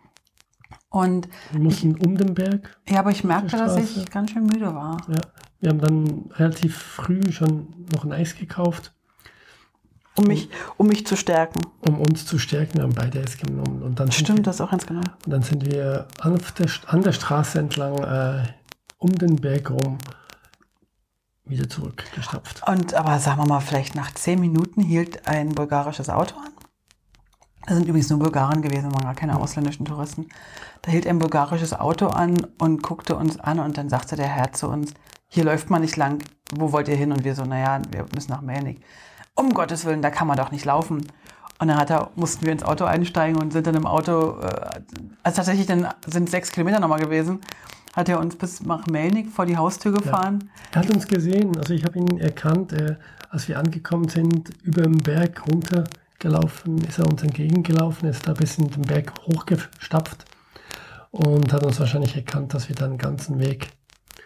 Und 0.89 1.27
Wir 1.51 1.59
mussten 1.59 1.95
um 2.05 2.15
den 2.17 2.35
Berg. 2.35 2.77
ja, 2.87 2.99
aber 2.99 3.09
ich 3.11 3.23
merkte, 3.23 3.57
dass 3.57 3.75
ich 3.77 4.09
ganz 4.11 4.31
schön 4.31 4.45
müde 4.45 4.75
war. 4.75 4.97
Ja. 5.07 5.21
Wir 5.59 5.69
haben 5.69 5.79
dann 5.79 6.29
relativ 6.35 6.77
früh 6.77 7.19
schon 7.31 7.87
noch 7.93 8.03
ein 8.03 8.11
Eis 8.11 8.35
gekauft, 8.35 8.93
Um 10.15 10.25
mich, 10.25 10.49
um 10.77 10.85
mich 10.87 11.07
zu 11.07 11.15
stärken. 11.15 11.61
um 11.79 11.99
uns 11.99 12.25
zu 12.27 12.37
stärken. 12.37 12.75
Wir 12.75 12.83
haben 12.83 12.93
beide 12.93 13.21
Eis 13.21 13.37
genommen. 13.37 13.81
Und 13.81 13.99
dann 13.99 14.11
Stimmt, 14.11 14.45
das 14.45 14.55
ist 14.55 14.61
auch 14.61 14.69
ganz 14.71 14.85
genau. 14.85 15.01
und 15.25 15.31
dann 15.31 15.41
sind 15.41 15.65
wir 15.65 16.07
auf 16.21 16.51
der, 16.51 16.67
an 16.87 17.01
der 17.01 17.13
Straße 17.13 17.57
entlang 17.57 17.97
äh, 17.97 18.43
um 19.03 19.11
den 19.17 19.35
Berg 19.35 19.69
rum 19.69 19.97
wieder 21.45 21.67
zurückgestapft. 21.67 22.65
Und 22.67 22.93
aber 22.93 23.19
sagen 23.19 23.41
wir 23.41 23.45
mal, 23.45 23.59
vielleicht 23.59 23.95
nach 23.95 24.13
zehn 24.13 24.39
Minuten 24.39 24.81
hielt 24.81 25.27
ein 25.27 25.49
bulgarisches 25.49 26.09
Auto 26.09 26.37
an. 26.37 26.53
Da 27.65 27.75
sind 27.75 27.87
übrigens 27.87 28.09
nur 28.09 28.19
Bulgaren 28.19 28.61
gewesen, 28.61 28.93
waren 28.93 29.03
gar 29.03 29.15
keine 29.15 29.37
ausländischen 29.39 29.85
Touristen. 29.85 30.29
Da 30.81 30.91
hielt 30.91 31.05
ein 31.05 31.19
bulgarisches 31.19 31.73
Auto 31.73 32.07
an 32.07 32.47
und 32.59 32.81
guckte 32.81 33.15
uns 33.15 33.39
an 33.39 33.59
und 33.59 33.77
dann 33.77 33.89
sagte 33.89 34.15
der 34.15 34.27
Herr 34.27 34.53
zu 34.53 34.69
uns, 34.69 34.93
hier 35.27 35.43
läuft 35.43 35.69
man 35.69 35.81
nicht 35.81 35.97
lang, 35.97 36.23
wo 36.53 36.71
wollt 36.71 36.87
ihr 36.87 36.95
hin? 36.95 37.11
Und 37.11 37.23
wir 37.25 37.35
so, 37.35 37.43
naja, 37.43 37.81
wir 37.91 38.05
müssen 38.15 38.31
nach 38.31 38.41
Melnik. 38.41 38.81
Um 39.35 39.53
Gottes 39.53 39.85
Willen, 39.85 40.01
da 40.01 40.11
kann 40.11 40.27
man 40.27 40.37
doch 40.37 40.51
nicht 40.51 40.65
laufen. 40.65 41.07
Und 41.59 41.67
dann 41.67 41.87
er, 41.87 42.09
mussten 42.15 42.45
wir 42.45 42.53
ins 42.53 42.63
Auto 42.63 42.85
einsteigen 42.85 43.41
und 43.41 43.51
sind 43.51 43.67
dann 43.67 43.75
im 43.75 43.87
Auto, 43.87 44.39
äh, 44.39 44.81
also 45.23 45.37
tatsächlich 45.37 45.67
dann 45.67 45.87
sind 46.05 46.29
sechs 46.29 46.51
Kilometer 46.51 46.79
nochmal 46.79 46.99
gewesen, 46.99 47.39
hat 47.93 48.09
er 48.09 48.19
uns 48.19 48.35
bis 48.35 48.61
nach 48.63 48.87
Melnik 48.87 49.29
vor 49.29 49.45
die 49.45 49.55
Haustür 49.55 49.93
gefahren. 49.93 50.49
Er 50.71 50.81
hat 50.81 50.89
uns 50.89 51.07
gesehen, 51.07 51.55
also 51.57 51.73
ich 51.73 51.85
habe 51.85 51.99
ihn 51.99 52.19
erkannt, 52.19 52.73
äh, 52.73 52.95
als 53.29 53.47
wir 53.47 53.57
angekommen 53.57 54.09
sind, 54.09 54.49
über 54.63 54.81
den 54.83 54.97
Berg 54.97 55.43
runtergelaufen, 55.47 56.79
ist 56.79 56.99
er 56.99 57.07
uns 57.07 57.23
entgegengelaufen, 57.23 58.09
ist 58.09 58.27
da 58.27 58.33
bis 58.33 58.57
in 58.57 58.69
den 58.69 58.81
Berg 58.81 59.13
hochgestapft 59.27 60.25
und 61.11 61.53
hat 61.53 61.63
uns 61.63 61.79
wahrscheinlich 61.79 62.15
erkannt, 62.15 62.53
dass 62.53 62.67
wir 62.67 62.75
dann 62.75 62.91
den 62.91 62.97
ganzen 62.97 63.39
Weg 63.39 63.69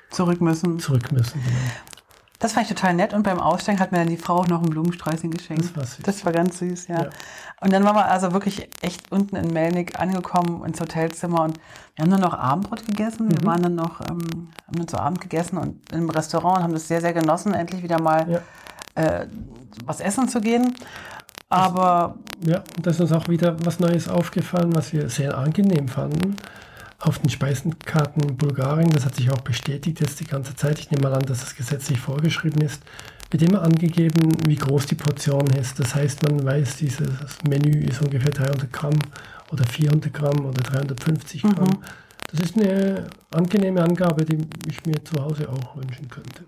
zurück 0.09 0.39
müssen. 0.41 0.79
zurück 0.79 1.11
müssen. 1.11 1.41
Genau. 1.43 1.96
Das 2.39 2.53
fand 2.53 2.69
ich 2.69 2.75
total 2.75 2.93
nett 2.93 3.13
und 3.13 3.23
beim 3.23 3.39
Aussteigen 3.39 3.79
hat 3.79 3.91
mir 3.91 3.97
dann 3.97 4.09
die 4.09 4.17
Frau 4.17 4.35
auch 4.37 4.47
noch 4.47 4.61
ein 4.61 4.69
Blumensträußchen 4.69 5.31
geschenkt. 5.31 5.63
Das 5.65 5.75
war 5.75 5.85
süß. 5.85 5.99
Das 6.03 6.25
war 6.25 6.31
ganz 6.33 6.59
süß, 6.59 6.87
ja. 6.87 7.03
Ja. 7.03 7.09
Und 7.61 7.73
dann 7.73 7.83
waren 7.83 7.95
wir 7.95 8.05
also 8.05 8.31
wirklich 8.33 8.69
echt 8.81 9.11
unten 9.11 9.35
in 9.35 9.51
Melnik 9.51 9.99
angekommen 9.99 10.63
ins 10.63 10.79
Hotelzimmer 10.79 11.41
und 11.43 11.57
wir 11.95 12.03
haben 12.03 12.11
dann 12.11 12.21
noch 12.21 12.35
Abendbrot 12.35 12.85
gegessen. 12.85 13.31
Wir 13.31 13.43
waren 13.43 13.63
dann 13.63 13.73
noch, 13.73 14.01
ähm, 14.01 14.49
haben 14.67 14.75
dann 14.75 14.87
zu 14.87 14.99
Abend 14.99 15.19
gegessen 15.21 15.57
und 15.57 15.91
im 15.91 16.09
Restaurant 16.11 16.57
und 16.57 16.63
haben 16.63 16.73
das 16.73 16.87
sehr, 16.87 17.01
sehr 17.01 17.13
genossen, 17.13 17.55
endlich 17.55 17.81
wieder 17.81 17.99
mal 17.99 18.29
Ja. 18.29 19.01
äh, 19.03 19.27
was 19.85 19.99
essen 19.99 20.29
zu 20.29 20.39
gehen. 20.39 20.75
Aber 21.49 22.15
Ja, 22.45 22.57
und 22.75 22.85
da 22.85 22.91
ist 22.91 22.99
uns 23.01 23.11
auch 23.13 23.27
wieder 23.29 23.55
was 23.65 23.79
Neues 23.79 24.07
aufgefallen, 24.09 24.75
was 24.75 24.93
wir 24.93 25.09
sehr 25.09 25.35
angenehm 25.37 25.87
fanden. 25.87 26.35
Auf 26.99 27.19
den 27.19 27.29
Speisenkarten 27.29 28.37
Bulgarien, 28.37 28.89
das 28.89 29.05
hat 29.05 29.15
sich 29.15 29.29
auch 29.29 29.41
bestätigt 29.41 29.99
jetzt 30.01 30.19
die 30.19 30.25
ganze 30.25 30.55
Zeit. 30.55 30.79
Ich 30.79 30.89
nehme 30.89 31.03
mal 31.03 31.13
an, 31.13 31.25
dass 31.25 31.41
das 31.41 31.55
gesetzlich 31.55 31.99
vorgeschrieben 31.99 32.61
ist. 32.61 32.81
Wird 33.29 33.43
immer 33.43 33.61
angegeben, 33.61 34.35
wie 34.47 34.55
groß 34.55 34.87
die 34.87 34.95
Portion 34.95 35.45
ist. 35.51 35.79
Das 35.79 35.93
heißt, 35.93 36.23
man 36.23 36.43
weiß, 36.43 36.77
dieses 36.77 37.07
Menü 37.47 37.85
ist 37.85 38.01
ungefähr 38.01 38.31
300 38.31 38.73
Gramm 38.73 38.97
oder 39.51 39.63
400 39.65 40.11
Gramm 40.11 40.45
oder 40.45 40.61
350 40.63 41.43
Gramm. 41.43 41.83
Das 42.31 42.39
ist 42.39 42.57
eine 42.57 43.07
angenehme 43.31 43.83
Angabe, 43.83 44.25
die 44.25 44.47
ich 44.67 44.85
mir 44.85 45.03
zu 45.03 45.21
Hause 45.23 45.49
auch 45.49 45.75
wünschen 45.75 46.09
könnte. 46.09 46.45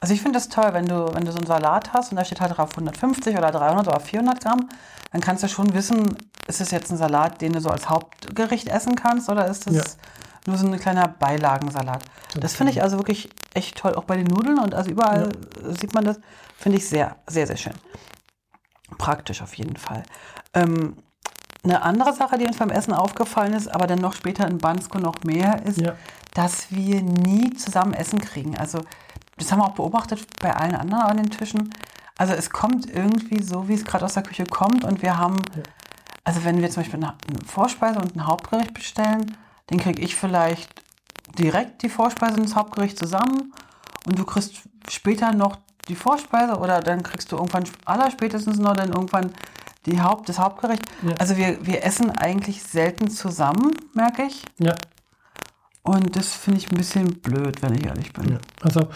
Also 0.00 0.14
ich 0.14 0.22
finde 0.22 0.38
das 0.38 0.48
toll, 0.48 0.68
wenn 0.72 0.86
du, 0.86 1.12
wenn 1.14 1.24
du 1.24 1.32
so 1.32 1.38
einen 1.38 1.46
Salat 1.46 1.92
hast 1.92 2.12
und 2.12 2.16
da 2.16 2.24
steht 2.24 2.40
halt 2.40 2.56
drauf 2.56 2.70
150 2.70 3.36
oder 3.36 3.50
300 3.50 3.88
oder 3.88 3.98
400 4.00 4.40
Gramm, 4.40 4.68
dann 5.10 5.20
kannst 5.20 5.42
du 5.42 5.48
schon 5.48 5.74
wissen, 5.74 6.16
ist 6.46 6.60
es 6.60 6.70
jetzt 6.70 6.90
ein 6.92 6.96
Salat, 6.96 7.40
den 7.40 7.52
du 7.52 7.60
so 7.60 7.68
als 7.70 7.88
Hauptgericht 7.88 8.68
essen 8.68 8.94
kannst 8.94 9.28
oder 9.28 9.46
ist 9.48 9.66
das 9.66 9.74
Ja. 9.74 9.82
nur 10.46 10.56
so 10.56 10.66
ein 10.66 10.78
kleiner 10.78 11.08
Beilagensalat? 11.08 12.02
Das 12.38 12.54
finde 12.54 12.72
ich 12.72 12.82
also 12.82 12.96
wirklich 12.98 13.28
echt 13.54 13.76
toll, 13.76 13.94
auch 13.94 14.04
bei 14.04 14.16
den 14.16 14.26
Nudeln 14.28 14.58
und 14.60 14.74
also 14.74 14.90
überall 14.90 15.30
sieht 15.80 15.94
man 15.94 16.04
das, 16.04 16.20
finde 16.56 16.78
ich 16.78 16.88
sehr, 16.88 17.16
sehr, 17.26 17.46
sehr 17.48 17.56
schön. 17.56 17.74
Praktisch 18.98 19.42
auf 19.42 19.54
jeden 19.54 19.76
Fall. 19.76 20.02
Ähm, 20.54 20.96
eine 21.64 21.82
andere 21.82 22.14
Sache, 22.14 22.38
die 22.38 22.46
uns 22.46 22.56
beim 22.56 22.70
Essen 22.70 22.92
aufgefallen 22.92 23.52
ist, 23.52 23.68
aber 23.68 23.86
dann 23.86 23.98
noch 23.98 24.14
später 24.14 24.46
in 24.46 24.58
Bansko 24.58 24.98
noch 24.98 25.24
mehr, 25.24 25.60
ist, 25.66 25.80
Ja. 25.80 25.94
dass 26.34 26.70
wir 26.70 27.02
nie 27.02 27.52
zusammen 27.54 27.94
Essen 27.94 28.20
kriegen. 28.20 28.56
Also 28.56 28.80
das 29.38 29.50
haben 29.50 29.60
wir 29.60 29.66
auch 29.66 29.74
beobachtet 29.74 30.26
bei 30.40 30.54
allen 30.54 30.74
anderen 30.74 31.04
an 31.04 31.16
den 31.16 31.30
Tischen. 31.30 31.72
Also 32.16 32.34
es 32.34 32.50
kommt 32.50 32.90
irgendwie 32.90 33.42
so, 33.42 33.68
wie 33.68 33.74
es 33.74 33.84
gerade 33.84 34.04
aus 34.04 34.14
der 34.14 34.24
Küche 34.24 34.44
kommt 34.44 34.84
und 34.84 35.02
wir 35.02 35.16
haben, 35.16 35.36
also 36.24 36.44
wenn 36.44 36.60
wir 36.60 36.70
zum 36.70 36.82
Beispiel 36.82 37.02
eine 37.02 37.14
Vorspeise 37.46 37.98
und 38.00 38.16
ein 38.16 38.26
Hauptgericht 38.26 38.74
bestellen, 38.74 39.36
dann 39.68 39.78
kriege 39.78 40.02
ich 40.02 40.16
vielleicht 40.16 40.68
direkt 41.38 41.82
die 41.82 41.88
Vorspeise 41.88 42.34
und 42.34 42.44
das 42.44 42.56
Hauptgericht 42.56 42.98
zusammen 42.98 43.52
und 44.06 44.18
du 44.18 44.24
kriegst 44.24 44.62
später 44.90 45.32
noch 45.32 45.58
die 45.88 45.94
Vorspeise 45.94 46.56
oder 46.56 46.80
dann 46.80 47.02
kriegst 47.02 47.32
du 47.32 47.36
irgendwann 47.36 47.64
allerspätestens 47.84 48.58
noch 48.58 48.74
dann 48.74 48.90
irgendwann 48.90 49.32
die 49.86 50.00
Haupt, 50.00 50.28
das 50.28 50.38
Hauptgericht. 50.38 50.82
Ja. 51.02 51.14
Also 51.18 51.36
wir, 51.36 51.64
wir 51.64 51.84
essen 51.84 52.10
eigentlich 52.10 52.62
selten 52.62 53.10
zusammen, 53.10 53.70
merke 53.94 54.24
ich. 54.24 54.44
Ja, 54.58 54.74
Und 55.82 56.16
das 56.16 56.34
finde 56.34 56.58
ich 56.58 56.70
ein 56.70 56.76
bisschen 56.76 57.20
blöd, 57.20 57.62
wenn 57.62 57.74
ich 57.74 57.86
ehrlich 57.86 58.12
bin. 58.12 58.32
Ja, 58.32 58.38
also 58.62 58.88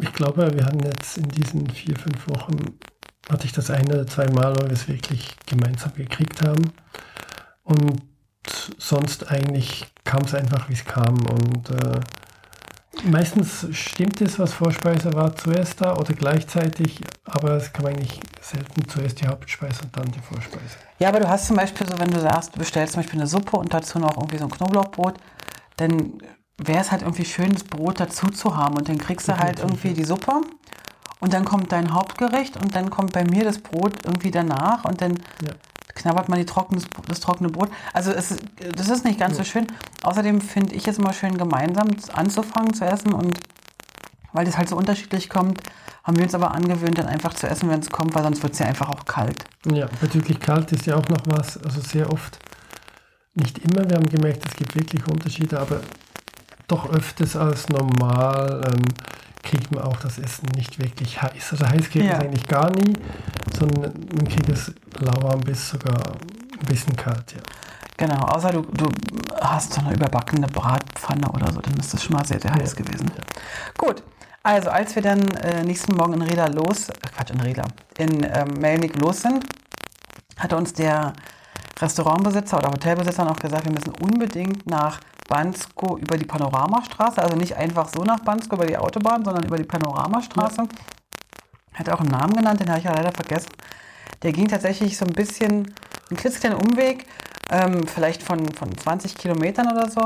ich 0.00 0.12
glaube, 0.12 0.54
wir 0.54 0.64
hatten 0.64 0.84
jetzt 0.84 1.18
in 1.18 1.28
diesen 1.28 1.68
vier, 1.70 1.96
fünf 1.96 2.28
Wochen, 2.28 2.78
hatte 3.28 3.46
ich 3.46 3.52
das 3.52 3.70
ein 3.70 3.86
oder 3.86 4.06
zwei 4.06 4.26
Mal, 4.28 4.54
wo 4.56 4.64
wir 4.64 4.72
es 4.72 4.88
wirklich 4.88 5.36
gemeinsam 5.46 5.92
gekriegt 5.94 6.42
haben. 6.42 6.72
Und 7.64 8.02
sonst 8.78 9.30
eigentlich 9.30 9.86
kam 10.04 10.22
es 10.22 10.34
einfach, 10.34 10.68
wie 10.68 10.74
es 10.74 10.84
kam. 10.84 11.16
Und 11.26 11.70
äh, 11.70 12.00
meistens 13.04 13.66
stimmt 13.72 14.20
es, 14.20 14.38
was 14.38 14.52
Vorspeise 14.52 15.12
war, 15.12 15.34
zuerst 15.36 15.80
da 15.80 15.94
oder 15.94 16.14
gleichzeitig, 16.14 17.00
aber 17.24 17.52
es 17.52 17.72
kam 17.72 17.86
eigentlich 17.86 18.20
selten 18.40 18.88
zuerst 18.88 19.20
die 19.20 19.26
Hauptspeise 19.26 19.82
und 19.82 19.96
dann 19.96 20.10
die 20.10 20.20
Vorspeise. 20.20 20.76
Ja, 20.98 21.08
aber 21.08 21.20
du 21.20 21.28
hast 21.28 21.46
zum 21.46 21.56
Beispiel 21.56 21.86
so, 21.86 21.98
wenn 21.98 22.10
du 22.10 22.20
sagst, 22.20 22.54
du 22.54 22.58
bestellst 22.58 22.94
zum 22.94 23.02
Beispiel 23.02 23.20
eine 23.20 23.28
Suppe 23.28 23.56
und 23.56 23.72
dazu 23.72 23.98
noch 23.98 24.16
irgendwie 24.16 24.38
so 24.38 24.44
ein 24.44 24.50
Knoblauchbrot, 24.50 25.14
dann 25.76 26.14
wäre 26.58 26.80
es 26.80 26.90
halt 26.90 27.02
irgendwie 27.02 27.24
schön, 27.24 27.52
das 27.52 27.64
Brot 27.64 28.00
dazu 28.00 28.28
zu 28.28 28.56
haben. 28.56 28.76
Und 28.76 28.88
dann 28.88 28.98
kriegst 28.98 29.28
du 29.28 29.38
halt 29.38 29.60
irgendwie 29.60 29.94
die 29.94 30.04
Suppe 30.04 30.40
und 31.20 31.32
dann 31.32 31.44
kommt 31.44 31.72
dein 31.72 31.92
Hauptgericht 31.94 32.56
und 32.56 32.74
dann 32.74 32.90
kommt 32.90 33.12
bei 33.12 33.24
mir 33.24 33.44
das 33.44 33.58
Brot 33.58 34.04
irgendwie 34.04 34.30
danach 34.30 34.84
und 34.84 35.00
dann 35.00 35.12
Ja. 35.42 35.52
knabbert 35.94 36.28
man 36.28 36.38
die 36.38 36.46
trockenes, 36.46 36.86
das 37.08 37.20
trockene 37.20 37.48
Brot. 37.48 37.70
Also 37.92 38.10
es 38.12 38.36
das 38.76 38.88
ist 38.88 39.04
nicht 39.04 39.18
ganz 39.18 39.36
so 39.36 39.44
schön. 39.44 39.66
Außerdem 40.02 40.40
finde 40.40 40.74
ich 40.74 40.86
es 40.86 40.98
immer 40.98 41.12
schön, 41.12 41.38
gemeinsam 41.38 41.88
anzufangen 42.12 42.74
zu 42.74 42.84
essen 42.84 43.12
und 43.12 43.38
weil 44.32 44.44
das 44.44 44.58
halt 44.58 44.68
so 44.68 44.76
unterschiedlich 44.76 45.28
kommt, 45.30 45.60
haben 46.04 46.16
wir 46.16 46.24
uns 46.24 46.34
aber 46.34 46.54
angewöhnt, 46.54 46.98
dann 46.98 47.06
einfach 47.06 47.34
zu 47.34 47.48
essen, 47.48 47.68
wenn 47.70 47.80
es 47.80 47.90
kommt, 47.90 48.14
weil 48.14 48.22
sonst 48.22 48.42
wird 48.42 48.52
es 48.52 48.58
ja 48.58 48.66
einfach 48.66 48.88
auch 48.88 49.04
kalt. 49.04 49.44
Ja, 49.70 49.86
bezüglich 50.00 50.38
kalt 50.38 50.70
ist 50.72 50.86
ja 50.86 50.96
auch 50.96 51.08
noch 51.08 51.22
was, 51.26 51.62
also 51.64 51.80
sehr 51.80 52.12
oft, 52.12 52.38
nicht 53.34 53.58
immer, 53.58 53.88
wir 53.88 53.96
haben 53.96 54.08
gemerkt, 54.08 54.44
es 54.46 54.54
gibt 54.54 54.74
wirklich 54.74 55.06
Unterschiede, 55.08 55.58
aber 55.58 55.80
doch 56.68 56.88
öfters 56.90 57.34
als 57.36 57.68
normal 57.68 58.62
ähm, 58.66 58.84
kriegt 59.42 59.72
man 59.74 59.82
auch 59.84 59.96
das 59.96 60.18
Essen 60.18 60.46
nicht 60.54 60.78
wirklich 60.78 61.20
heiß. 61.22 61.52
Also 61.52 61.66
heiß 61.66 61.88
kriegt 61.90 61.96
man 62.04 62.06
Ja. 62.06 62.18
es 62.18 62.20
eigentlich 62.24 62.46
gar 62.46 62.70
nie, 62.70 62.92
sondern 63.58 63.92
man 64.14 64.28
kriegt 64.28 64.48
es 64.50 64.72
lauwarm 65.00 65.40
bis 65.40 65.70
sogar 65.70 65.96
ein 65.96 66.66
bisschen 66.66 66.94
kalt, 66.96 67.32
ja. 67.34 67.40
Genau, 67.96 68.16
außer 68.26 68.52
du, 68.52 68.62
du 68.62 68.86
hast 69.40 69.72
so 69.72 69.80
eine 69.80 69.94
überbackene 69.94 70.46
Bratpfanne 70.46 71.28
oder 71.32 71.50
so, 71.50 71.60
dann 71.60 71.74
ist 71.80 71.92
das 71.94 72.04
schon 72.04 72.14
mal 72.14 72.24
sehr, 72.24 72.40
sehr 72.40 72.52
heiß 72.54 72.76
Ja. 72.78 72.84
gewesen. 72.84 73.10
Gut, 73.76 74.04
also 74.44 74.70
als 74.70 74.94
wir 74.94 75.02
dann 75.02 75.26
äh, 75.38 75.64
nächsten 75.64 75.94
Morgen 75.96 76.12
in 76.14 76.22
Reda 76.22 76.46
los, 76.46 76.90
äh, 76.90 76.92
Quatsch, 77.16 77.30
in 77.30 77.40
Reda, 77.40 77.62
in 77.96 78.22
ähm, 78.22 78.54
Melnik 78.60 79.00
los 79.00 79.22
sind, 79.22 79.44
hatte 80.38 80.56
uns 80.56 80.72
der 80.74 81.12
Restaurantbesitzer 81.80 82.58
oder 82.58 82.68
Hotelbesitzer 82.70 83.24
noch 83.24 83.36
gesagt, 83.36 83.64
wir 83.64 83.72
müssen 83.72 83.92
unbedingt 84.00 84.68
nach 84.68 85.00
Bansko 85.28 85.98
über 85.98 86.16
die 86.16 86.24
Panoramastraße, 86.24 87.22
also 87.22 87.36
nicht 87.36 87.54
einfach 87.54 87.88
so 87.88 88.02
nach 88.02 88.20
Bansko 88.20 88.56
über 88.56 88.66
die 88.66 88.76
Autobahn, 88.76 89.24
sondern 89.24 89.44
über 89.44 89.58
die 89.58 89.64
Panoramastraße. 89.64 90.64
Hat 91.74 91.90
auch 91.90 92.00
einen 92.00 92.10
Namen 92.10 92.32
genannt, 92.32 92.60
den 92.60 92.68
habe 92.68 92.80
ich 92.80 92.86
ja 92.86 92.92
leider 92.92 93.12
vergessen. 93.12 93.50
Der 94.22 94.32
ging 94.32 94.48
tatsächlich 94.48 94.96
so 94.96 95.04
ein 95.04 95.12
bisschen, 95.12 95.74
ein 96.10 96.16
klitzekleiner 96.16 96.58
Umweg, 96.58 97.06
ähm, 97.50 97.86
vielleicht 97.86 98.22
von, 98.22 98.52
von 98.52 98.76
20 98.76 99.14
Kilometern 99.14 99.70
oder 99.70 99.88
so, 99.88 100.00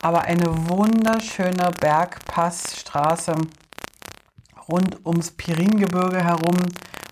aber 0.00 0.22
eine 0.22 0.68
wunderschöne 0.68 1.70
Bergpassstraße 1.80 3.34
rund 4.68 5.06
ums 5.06 5.30
Piringebirge 5.32 6.24
herum, 6.24 6.56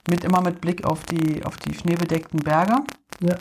mit 0.08 0.24
immer 0.24 0.40
mit 0.40 0.60
Blick 0.60 0.84
auf 0.84 1.04
die, 1.04 1.44
auf 1.44 1.56
die 1.58 1.74
schneebedeckten 1.74 2.40
Berge. 2.40 2.76
ja. 3.20 3.36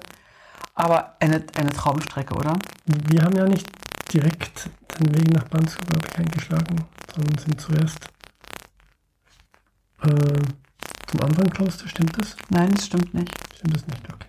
Aber 0.75 1.15
eine, 1.19 1.43
eine 1.57 1.71
Traumstrecke, 1.71 2.33
oder? 2.35 2.57
Wir 2.85 3.23
haben 3.23 3.35
ja 3.35 3.45
nicht 3.45 3.67
direkt 4.13 4.69
den 4.99 5.15
Weg 5.15 5.31
nach 5.33 5.47
Bansko, 5.47 5.83
glaube 5.85 6.07
ich, 6.07 6.19
eingeschlagen, 6.19 6.85
sondern 7.15 7.37
sind 7.37 7.61
zuerst 7.61 8.09
äh, 10.03 10.41
zum 11.07 11.21
anderen 11.21 11.49
Kloster, 11.49 11.87
stimmt 11.87 12.17
das? 12.19 12.35
Nein, 12.49 12.71
das 12.71 12.85
stimmt 12.85 13.13
nicht. 13.13 13.31
Stimmt 13.55 13.75
das 13.75 13.87
nicht? 13.87 14.13
Okay. 14.13 14.27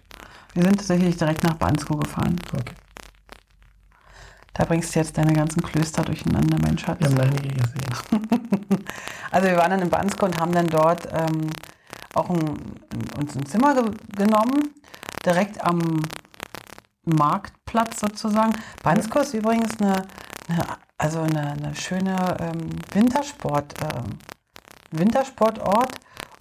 Wir 0.54 0.62
sind 0.64 0.76
tatsächlich 0.76 1.16
direkt 1.16 1.44
nach 1.44 1.54
Bansko 1.54 1.96
gefahren. 1.96 2.36
okay. 2.52 2.74
Da 4.54 4.64
bringst 4.64 4.94
du 4.94 4.98
jetzt 4.98 5.16
deine 5.16 5.32
ganzen 5.32 5.62
Klöster 5.62 6.02
durcheinander, 6.02 6.58
Mensch. 6.58 6.86
Wir 6.86 6.94
haben 6.94 7.20
einige 7.20 7.48
gesehen. 7.48 7.90
also 9.30 9.48
wir 9.48 9.56
waren 9.56 9.70
dann 9.70 9.82
in 9.82 9.90
Bansko 9.90 10.26
und 10.26 10.38
haben 10.38 10.52
dann 10.52 10.66
dort 10.66 11.08
ähm, 11.12 11.50
auch 12.14 12.28
ein, 12.30 12.58
uns 13.18 13.36
ein 13.36 13.46
Zimmer 13.46 13.74
ge 13.74 13.90
genommen, 14.16 14.74
direkt 15.24 15.62
am 15.64 16.02
Marktplatz 17.10 18.00
sozusagen. 18.00 18.52
Bansko 18.82 19.20
ist 19.20 19.34
übrigens 19.34 19.80
eine, 19.80 20.02
eine 20.48 20.62
also 21.00 21.20
eine, 21.20 21.52
eine 21.52 21.74
schöne 21.74 22.36
ähm, 22.40 22.70
Wintersport, 22.92 23.74
ähm, 23.82 24.18
Wintersportort. 24.90 25.92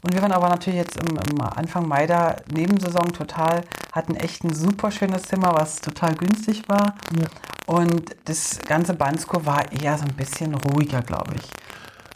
Und 0.03 0.13
wir 0.13 0.21
waren 0.21 0.31
aber 0.31 0.49
natürlich 0.49 0.79
jetzt 0.79 0.97
im, 0.97 1.17
im, 1.17 1.41
Anfang 1.41 1.87
Mai 1.87 2.07
da, 2.07 2.35
Nebensaison 2.51 3.11
total, 3.13 3.63
hatten 3.93 4.15
echt 4.15 4.43
ein 4.43 4.53
super 4.53 4.91
schönes 4.91 5.23
Zimmer, 5.23 5.53
was 5.53 5.81
total 5.81 6.15
günstig 6.15 6.67
war. 6.67 6.95
Ja. 7.17 7.27
Und 7.73 8.15
das 8.25 8.59
ganze 8.65 8.93
Bansko 8.93 9.45
war 9.45 9.71
eher 9.71 9.97
so 9.97 10.05
ein 10.05 10.15
bisschen 10.15 10.53
ruhiger, 10.55 11.01
glaube 11.01 11.35
ich. 11.35 11.49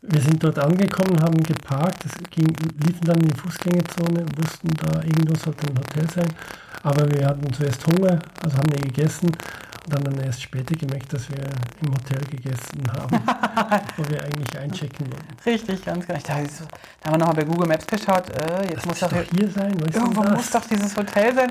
Wir 0.01 0.21
sind 0.21 0.43
dort 0.43 0.59
angekommen, 0.59 1.21
haben 1.21 1.41
geparkt, 1.43 2.03
es 2.05 2.11
ging, 2.29 2.53
liefen 2.85 3.05
dann 3.05 3.21
in 3.21 3.29
die 3.29 3.39
Fußgängerzone, 3.39 4.25
wussten 4.35 4.69
da 4.75 5.01
irgendwo 5.01 5.35
sollte 5.35 5.67
ein 5.67 5.77
Hotel 5.77 6.09
sein. 6.09 6.29
Aber 6.83 7.09
wir 7.11 7.25
hatten 7.25 7.51
zuerst 7.53 7.85
Hunger, 7.87 8.19
also 8.43 8.57
haben 8.57 8.71
wir 8.71 8.81
gegessen 8.81 9.27
und 9.85 9.93
dann, 9.93 10.03
dann 10.03 10.19
erst 10.19 10.41
später 10.41 10.75
gemerkt, 10.75 11.11
dass 11.13 11.29
wir 11.29 11.39
im 11.81 11.93
Hotel 11.93 12.19
gegessen 12.29 12.83
haben, 12.91 13.19
wo 13.97 14.09
wir 14.09 14.23
eigentlich 14.23 14.57
einchecken 14.57 15.07
wollten. 15.11 15.35
Richtig, 15.45 15.83
ganz 15.83 16.05
genau. 16.05 16.19
Da, 16.25 16.33
da 16.33 16.39
haben 16.39 17.13
wir 17.13 17.17
nochmal 17.17 17.35
bei 17.35 17.43
Google 17.43 17.67
Maps 17.67 17.87
geschaut, 17.87 18.29
äh, 18.29 18.63
jetzt 18.63 18.77
das 18.77 18.85
muss 18.85 18.99
doch 18.99 19.11
hier, 19.11 19.25
hier 19.33 19.49
sein. 19.49 19.71
Irgendwo 19.79 20.23
muss 20.23 20.49
doch 20.51 20.65
dieses 20.65 20.95
Hotel 20.95 21.33
sein. 21.33 21.49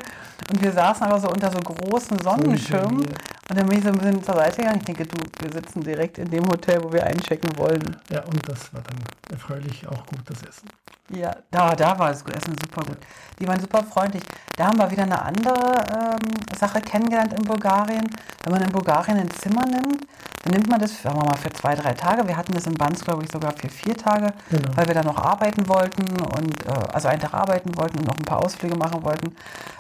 Und 0.51 0.63
wir 0.63 0.73
saßen 0.73 1.07
aber 1.07 1.21
so 1.21 1.29
unter 1.29 1.51
so 1.51 1.59
großen 1.59 2.19
Sonnenschirmen. 2.19 3.07
Und 3.51 3.59
dann 3.59 3.67
bin 3.67 3.79
ich 3.79 3.85
so 3.85 3.91
ein 3.91 3.99
bisschen 3.99 4.23
zur 4.23 4.35
Seite 4.35 4.57
gegangen. 4.57 4.79
Ich 4.79 4.85
denke, 4.85 5.05
du, 5.05 5.17
wir 5.41 5.53
sitzen 5.53 5.83
direkt 5.83 6.19
in 6.19 6.31
dem 6.31 6.47
Hotel, 6.47 6.83
wo 6.83 6.93
wir 6.93 7.05
einchecken 7.05 7.51
wollen. 7.57 7.97
Ja, 8.09 8.23
und 8.25 8.49
das 8.49 8.73
war 8.73 8.81
dann 8.83 8.99
erfreulich 9.31 9.87
auch 9.89 10.07
gut, 10.07 10.21
das 10.27 10.43
Essen. 10.43 10.69
Ja, 11.11 11.37
da, 11.51 11.75
da 11.75 11.99
war 11.99 12.09
das 12.11 12.23
Essen 12.23 12.55
super 12.59 12.83
gut. 12.83 12.99
Die 13.39 13.47
waren 13.47 13.61
super 13.61 13.83
freundlich. 13.83 14.23
Da 14.57 14.67
haben 14.67 14.79
wir 14.79 14.91
wieder 14.91 15.03
eine 15.03 15.21
andere 15.21 15.55
ähm, 15.55 16.57
Sache 16.57 16.81
kennengelernt 16.81 17.33
in 17.35 17.43
Bulgarien. 17.43 18.09
Wenn 18.45 18.53
man 18.53 18.63
in 18.63 18.71
Bulgarien 18.71 19.19
ein 19.19 19.31
Zimmer 19.31 19.67
nimmt, 19.67 20.07
dann 20.45 20.53
nimmt 20.55 20.69
man 20.69 20.81
das, 20.81 21.03
sagen 21.03 21.17
wir 21.21 21.25
mal, 21.25 21.37
für 21.37 21.53
zwei, 21.53 21.75
drei 21.75 21.93
Tage. 21.95 22.27
Wir 22.27 22.37
hatten 22.37 22.53
das 22.53 22.67
in 22.67 22.75
Banz, 22.75 23.05
glaube 23.05 23.25
ich, 23.25 23.31
sogar 23.31 23.53
für 23.53 23.69
vier 23.69 23.97
Tage, 23.97 24.33
genau. 24.51 24.77
weil 24.77 24.87
wir 24.87 24.95
da 24.95 25.03
noch 25.03 25.19
arbeiten 25.19 25.69
wollten 25.69 26.03
und 26.21 26.67
äh, 26.67 26.71
also 26.93 27.09
einen 27.09 27.21
Tag 27.21 27.35
arbeiten 27.35 27.77
wollten 27.77 27.99
und 27.99 28.07
noch 28.07 28.17
ein 28.17 28.25
paar 28.25 28.45
Ausflüge 28.45 28.77
machen 28.77 29.03
wollten. 29.05 29.35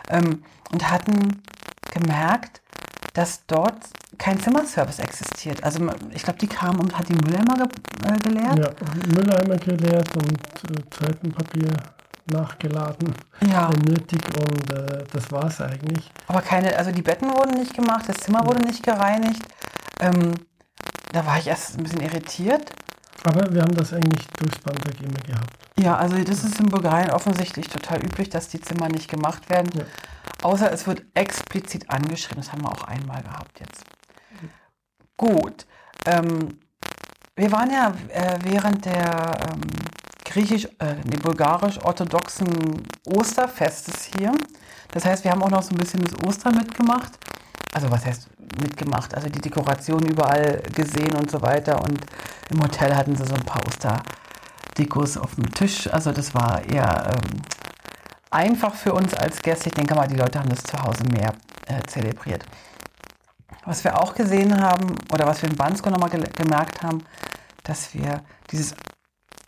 Ähm, 0.09 0.42
und 0.73 0.90
hatten 0.90 1.42
gemerkt, 1.92 2.62
dass 3.12 3.45
dort 3.47 3.76
kein 4.19 4.38
Zimmerservice 4.40 4.99
existiert. 5.00 5.62
Also 5.62 5.87
ich 6.14 6.23
glaube, 6.23 6.38
die 6.38 6.47
kamen 6.47 6.81
und 6.81 6.97
hat 6.97 7.09
die 7.09 7.14
Mülleimer 7.14 7.54
ge 7.54 7.66
äh, 8.07 8.19
geleert. 8.19 8.59
Ja, 8.59 8.71
Mülleimer 9.14 9.57
geleert 9.57 10.09
und 10.16 10.38
äh, 10.71 10.83
Toilettenpapier 10.90 11.71
nachgeladen, 12.31 13.14
ja. 13.50 13.69
nötig 13.71 14.21
und 14.38 14.71
äh, 14.71 15.04
das 15.12 15.31
war 15.33 15.47
es 15.47 15.61
eigentlich. 15.61 16.11
Aber 16.28 16.40
keine, 16.40 16.76
also 16.76 16.92
die 16.92 17.02
Betten 17.02 17.28
wurden 17.31 17.59
nicht 17.59 17.75
gemacht, 17.75 18.04
das 18.09 18.19
Zimmer 18.19 18.47
wurde 18.47 18.64
nicht 18.66 18.83
gereinigt. 18.83 19.42
Ähm, 20.00 20.35
da 21.12 21.26
war 21.26 21.38
ich 21.38 21.47
erst 21.49 21.78
ein 21.78 21.83
bisschen 21.83 22.00
irritiert. 22.00 22.73
Aber 23.25 23.52
wir 23.52 23.62
haben 23.62 23.75
das 23.75 23.92
eigentlich 23.92 24.26
durchs 24.38 24.59
Bandwerk 24.59 25.00
immer 25.00 25.21
gehabt. 25.26 25.57
Ja, 25.78 25.97
also 25.97 26.16
das 26.23 26.42
ist 26.42 26.59
in 26.59 26.66
Bulgarien 26.66 27.11
offensichtlich 27.11 27.69
total 27.69 28.00
üblich, 28.04 28.31
dass 28.31 28.49
die 28.49 28.61
Zimmer 28.61 28.88
nicht 28.88 29.09
gemacht 29.09 29.49
werden. 29.49 29.71
Ja. 29.76 29.85
Außer 30.42 30.72
es 30.72 30.87
wird 30.87 31.04
explizit 31.14 31.88
angeschrieben. 31.88 32.42
Das 32.42 32.52
haben 32.52 32.62
wir 32.62 32.72
auch 32.72 32.84
einmal 32.84 33.22
gehabt 33.22 33.61
jetzt. 33.61 33.84
Gut. 35.16 35.66
Ähm, 36.04 36.58
wir 37.37 37.50
waren 37.52 37.70
ja 37.70 37.94
äh, 38.08 38.38
während 38.42 38.84
der 38.84 39.49
ähm, 39.50 39.61
griechisch, 40.24 40.66
äh, 40.78 40.96
nee, 41.05 41.16
bulgarisch-orthodoxen 41.16 42.83
Osterfestes 43.07 44.11
hier. 44.16 44.33
Das 44.90 45.05
heißt, 45.05 45.24
wir 45.24 45.31
haben 45.31 45.42
auch 45.42 45.50
noch 45.50 45.62
so 45.62 45.70
ein 45.70 45.78
bisschen 45.78 46.02
das 46.02 46.14
Ostern 46.26 46.57
mitgemacht. 46.57 47.12
Also 47.72 47.90
was 47.90 48.05
heißt 48.05 48.28
mitgemacht? 48.61 49.14
Also 49.14 49.28
die 49.28 49.40
Dekoration 49.40 50.05
überall 50.05 50.62
gesehen 50.74 51.14
und 51.14 51.31
so 51.31 51.40
weiter. 51.40 51.81
Und 51.83 52.00
im 52.50 52.62
Hotel 52.62 52.94
hatten 52.94 53.16
sie 53.16 53.24
so 53.24 53.35
ein 53.35 53.44
paar 53.44 53.62
Osterdekos 53.66 55.16
auf 55.16 55.35
dem 55.37 55.50
Tisch. 55.55 55.87
Also 55.87 56.12
das 56.12 56.35
war 56.35 56.62
eher 56.68 57.12
ähm, 57.14 57.42
einfach 58.33 58.75
für 58.75 58.92
uns 58.92 59.14
als 59.14 59.40
Gäste. 59.42 59.68
Ich 59.68 59.75
denke 59.75 59.95
mal, 59.95 60.09
die 60.09 60.16
Leute 60.16 60.38
haben 60.38 60.49
das 60.49 60.62
zu 60.62 60.79
Hause 60.79 61.05
mehr 61.05 61.33
äh, 61.66 61.83
zelebriert. 61.87 62.45
Was 63.64 63.85
wir 63.85 64.01
auch 64.01 64.14
gesehen 64.14 64.61
haben, 64.61 64.95
oder 65.12 65.27
was 65.27 65.42
wir 65.42 65.49
in 65.49 65.57
Bansko 65.57 65.90
nochmal 65.90 66.11
ge 66.11 66.25
gemerkt 66.37 66.83
haben, 66.83 67.05
dass 67.62 67.95
wir 67.95 68.23
dieses 68.51 68.75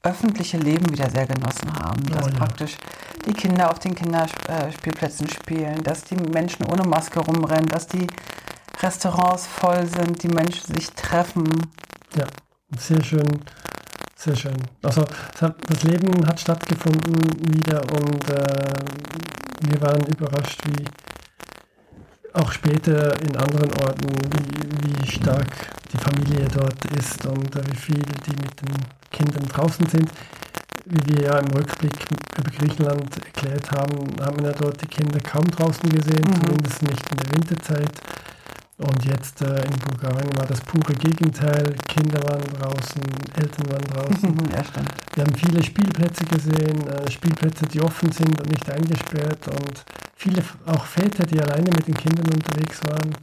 öffentliche 0.02 0.58
Leben 0.58 0.88
wieder 0.90 1.10
sehr 1.10 1.26
genossen 1.26 1.72
haben. 1.72 2.02
Oh, 2.10 2.14
dass 2.14 2.26
ja. 2.26 2.32
praktisch 2.34 2.76
die 3.26 3.32
Kinder 3.32 3.70
auf 3.70 3.78
den 3.78 3.94
Kinderspielplätzen 3.94 5.28
spielen, 5.28 5.82
dass 5.82 6.04
die 6.04 6.16
Menschen 6.16 6.66
ohne 6.66 6.84
Maske 6.84 7.20
rumrennen, 7.20 7.68
dass 7.68 7.86
die 7.86 8.06
Restaurants 8.82 9.46
voll 9.46 9.86
sind, 9.86 10.22
die 10.22 10.28
Menschen 10.28 10.74
sich 10.74 10.90
treffen. 10.90 11.48
Ja, 12.14 12.26
sehr 12.78 13.02
schön 13.02 13.40
sehr 14.24 14.36
schön. 14.36 14.56
Also 14.82 15.04
das 15.38 15.82
Leben 15.82 16.26
hat 16.26 16.40
stattgefunden 16.40 17.14
wieder 17.52 17.82
und 17.92 18.30
äh, 18.30 18.72
wir 19.60 19.80
waren 19.82 20.02
überrascht, 20.06 20.60
wie 20.66 20.84
auch 22.32 22.50
später 22.50 23.20
in 23.22 23.36
anderen 23.36 23.70
Orten, 23.82 24.08
wie, 24.32 25.02
wie 25.02 25.06
stark 25.10 25.46
die 25.92 25.98
Familie 25.98 26.48
dort 26.48 26.84
ist 26.96 27.24
und 27.26 27.54
äh, 27.54 27.62
wie 27.70 27.76
viel 27.76 28.02
die 28.26 28.36
mit 28.36 28.60
den 28.62 28.74
Kindern 29.10 29.46
draußen 29.48 29.86
sind. 29.88 30.10
Wie 30.86 31.14
wir 31.14 31.24
ja 31.24 31.38
im 31.38 31.50
Rückblick 31.50 31.96
über 32.38 32.50
Griechenland 32.50 33.16
erklärt 33.24 33.70
haben, 33.72 34.06
haben 34.20 34.38
wir 34.38 34.50
ja 34.50 34.56
dort 34.58 34.80
die 34.82 34.86
Kinder 34.86 35.18
kaum 35.20 35.46
draußen 35.50 35.88
gesehen, 35.88 36.24
mhm. 36.26 36.40
zumindest 36.42 36.82
nicht 36.82 37.10
in 37.10 37.16
der 37.18 37.32
Winterzeit. 37.32 37.92
Und 38.76 39.04
jetzt 39.04 39.40
äh, 39.40 39.62
in 39.62 39.76
Bulgarien 39.86 40.36
war 40.36 40.46
das 40.46 40.60
pure 40.62 40.94
Gegenteil. 40.94 41.76
Kinder 41.86 42.20
waren 42.24 42.42
draußen, 42.42 43.02
Eltern 43.36 43.70
waren 43.70 43.84
draußen. 43.84 44.50
ja, 44.52 44.64
stimmt. 44.64 44.90
Wir 45.14 45.24
haben 45.24 45.34
viele 45.36 45.62
Spielplätze 45.62 46.24
gesehen, 46.24 46.88
äh, 46.88 47.08
Spielplätze, 47.08 47.66
die 47.66 47.80
offen 47.80 48.10
sind 48.10 48.40
und 48.40 48.50
nicht 48.50 48.68
eingesperrt. 48.68 49.46
Und 49.46 49.84
viele 50.16 50.42
auch 50.66 50.84
Väter, 50.86 51.24
die 51.24 51.40
alleine 51.40 51.70
mit 51.70 51.86
den 51.86 51.94
Kindern 51.94 52.26
unterwegs 52.34 52.80
waren. 52.88 53.16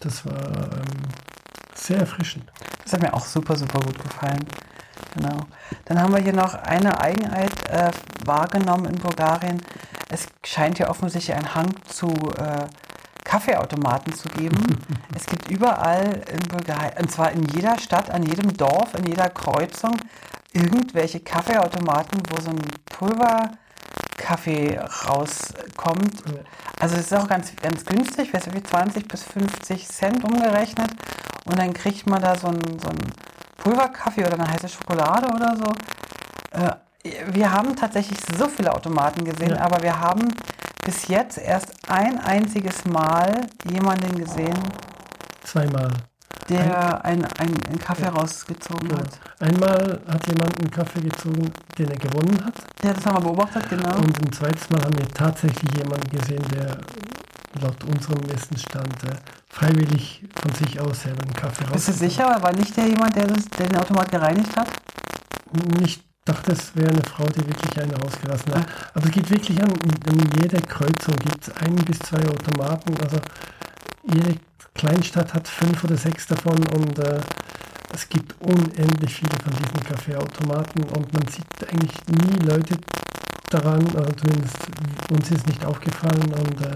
Das 0.00 0.26
war 0.26 0.52
ähm, 0.52 1.02
sehr 1.74 1.98
erfrischend. 1.98 2.50
Das 2.82 2.94
hat 2.94 3.02
mir 3.02 3.14
auch 3.14 3.24
super, 3.24 3.54
super 3.54 3.78
gut 3.78 4.02
gefallen. 4.02 4.44
Genau. 5.14 5.46
Dann 5.84 6.00
haben 6.00 6.12
wir 6.12 6.20
hier 6.20 6.32
noch 6.32 6.54
eine 6.54 7.00
Eigenheit 7.00 7.52
äh, 7.68 7.90
wahrgenommen 8.24 8.86
in 8.86 8.96
Bulgarien. 8.96 9.60
Es 10.08 10.26
scheint 10.44 10.80
ja 10.80 10.90
offensichtlich 10.90 11.36
ein 11.36 11.54
Hang 11.54 11.72
zu 11.86 12.08
äh, 12.08 12.66
Kaffeeautomaten 13.32 14.12
zu 14.12 14.28
geben. 14.28 14.58
es 15.16 15.24
gibt 15.24 15.50
überall 15.50 16.20
in 16.30 16.48
Bulgarien, 16.48 16.92
und 17.00 17.10
zwar 17.10 17.32
in 17.32 17.44
jeder 17.44 17.78
Stadt, 17.78 18.10
an 18.10 18.22
jedem 18.24 18.54
Dorf, 18.54 18.94
in 18.94 19.06
jeder 19.06 19.30
Kreuzung, 19.30 19.96
irgendwelche 20.52 21.20
Kaffeeautomaten, 21.20 22.20
wo 22.28 22.38
so 22.42 22.50
ein 22.50 22.60
Pulverkaffee 22.84 24.78
rauskommt. 25.08 26.22
Also 26.78 26.96
es 26.96 27.06
ist 27.06 27.14
auch 27.14 27.26
ganz, 27.26 27.56
ganz 27.56 27.86
günstig, 27.86 28.34
weiß 28.34 28.52
wie 28.52 28.62
20 28.62 29.08
bis 29.08 29.22
50 29.22 29.88
Cent 29.88 30.24
umgerechnet. 30.24 30.90
Und 31.46 31.58
dann 31.58 31.72
kriegt 31.72 32.06
man 32.06 32.20
da 32.20 32.36
so 32.36 32.48
einen, 32.48 32.78
so 32.78 32.90
einen 32.90 33.12
Pulverkaffee 33.56 34.26
oder 34.26 34.34
eine 34.34 34.46
heiße 34.46 34.68
Schokolade 34.68 35.28
oder 35.28 35.56
so. 35.56 35.72
Äh, 36.50 36.72
wir 37.32 37.50
haben 37.50 37.74
tatsächlich 37.76 38.18
so 38.36 38.46
viele 38.46 38.74
Automaten 38.74 39.24
gesehen, 39.24 39.52
ja. 39.56 39.62
aber 39.62 39.82
wir 39.82 39.98
haben 39.98 40.28
bis 40.84 41.08
jetzt 41.08 41.38
erst 41.38 41.72
ein 41.88 42.18
einziges 42.18 42.84
Mal 42.84 43.46
jemanden 43.70 44.16
gesehen. 44.16 44.58
Zweimal. 45.44 45.90
Der 46.48 47.04
einen 47.04 47.24
ein, 47.24 47.54
ein 47.70 47.78
Kaffee 47.78 48.02
ja. 48.02 48.10
rausgezogen 48.10 48.88
genau. 48.88 49.00
hat. 49.00 49.20
Einmal 49.38 50.00
hat 50.08 50.26
jemand 50.26 50.58
einen 50.58 50.70
Kaffee 50.70 51.00
gezogen, 51.00 51.52
den 51.78 51.88
er 51.88 51.96
gewonnen 51.96 52.44
hat. 52.44 52.54
Ja, 52.82 52.92
das 52.92 53.06
haben 53.06 53.16
wir 53.16 53.30
beobachtet, 53.30 53.68
genau. 53.70 53.96
Und 53.96 54.18
ein 54.20 54.32
zweites 54.32 54.68
Mal 54.70 54.82
haben 54.82 54.98
wir 54.98 55.08
tatsächlich 55.08 55.72
jemanden 55.76 56.10
gesehen, 56.10 56.44
der 56.52 56.78
laut 57.60 57.84
unserem 57.84 58.28
Wissensstand 58.28 59.04
äh, 59.04 59.14
freiwillig 59.50 60.24
von 60.34 60.52
sich 60.52 60.80
aus 60.80 61.02
selber 61.02 61.22
einen 61.22 61.34
Kaffee 61.34 61.64
rausgezogen 61.64 61.68
hat. 61.68 61.72
Bist 61.74 61.88
du 61.88 61.92
sicher, 61.92 62.42
war 62.42 62.52
nicht 62.52 62.76
der 62.76 62.88
jemand, 62.88 63.14
der, 63.14 63.26
das, 63.28 63.44
der 63.44 63.68
den 63.68 63.76
Automat 63.76 64.10
gereinigt 64.10 64.56
hat? 64.56 64.68
Nicht 65.78 66.02
dachte, 66.24 66.52
es 66.52 66.74
wäre 66.76 66.90
eine 66.90 67.02
Frau, 67.02 67.24
die 67.24 67.46
wirklich 67.46 67.80
eine 67.80 67.94
rausgelassen 67.96 68.54
hat. 68.54 68.66
Aber 68.94 69.06
es 69.06 69.10
gibt 69.10 69.30
wirklich 69.30 69.62
an, 69.62 69.70
in 69.70 70.40
jeder 70.40 70.60
Kreuzung 70.60 71.16
gibt 71.16 71.48
es 71.48 71.56
ein 71.56 71.74
bis 71.76 71.98
zwei 71.98 72.24
Automaten. 72.28 72.94
Also 73.02 73.18
jede 74.04 74.38
Kleinstadt 74.74 75.34
hat 75.34 75.48
fünf 75.48 75.82
oder 75.84 75.96
sechs 75.96 76.26
davon 76.26 76.58
und 76.68 76.98
äh, 76.98 77.20
es 77.94 78.08
gibt 78.08 78.34
unendlich 78.40 79.14
viele 79.14 79.36
von 79.42 79.52
diesen 79.52 79.84
Kaffeeautomaten 79.84 80.84
und 80.84 81.12
man 81.12 81.28
sieht 81.28 81.44
eigentlich 81.68 81.92
nie 82.08 82.38
Leute 82.46 82.78
daran, 83.50 83.84
also 83.94 84.12
zumindest 84.12 84.56
uns 85.10 85.30
ist 85.30 85.46
nicht 85.46 85.64
aufgefallen 85.64 86.32
und 86.32 86.60
äh, 86.62 86.74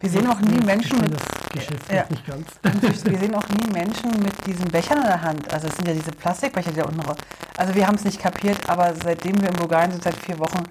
Wir 0.00 0.10
sehen 0.10 0.26
auch 0.26 0.40
nie 0.40 0.60
Menschen 0.64 1.00
mit. 1.00 1.12
Das 1.54 1.66
Geschäft 1.66 1.92
Ja. 1.92 2.04
nicht 2.10 2.26
ganz. 2.26 2.46
Und 2.64 3.04
wir 3.04 3.18
sehen 3.18 3.34
auch 3.34 3.48
nie 3.48 3.70
Menschen 3.72 4.10
mit 4.22 4.46
diesen 4.46 4.64
Bechern 4.70 4.98
in 4.98 5.04
der 5.04 5.22
Hand. 5.22 5.52
Also 5.52 5.68
es 5.68 5.76
sind 5.76 5.86
ja 5.88 5.94
diese 5.94 6.10
Plastikbecher, 6.12 6.70
die 6.70 6.76
da 6.80 6.84
unten 6.84 7.00
raus. 7.00 7.16
Also 7.56 7.74
wir 7.74 7.86
haben 7.86 7.94
es 7.96 8.04
nicht 8.04 8.20
kapiert, 8.20 8.58
aber 8.68 8.92
seitdem 9.02 9.40
wir 9.40 9.48
in 9.48 9.56
Bulgarien 9.56 9.92
sind, 9.92 10.02
seit 10.02 10.16
vier 10.16 10.38
Wochen, 10.38 10.64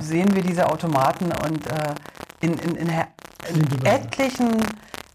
sehen 0.00 0.34
wir 0.34 0.42
diese 0.42 0.66
Automaten 0.66 1.26
und 1.44 1.66
äh, 1.66 1.94
in, 2.40 2.54
in, 2.58 2.76
in, 2.76 2.88
in 2.88 3.86
etlichen, 3.86 4.50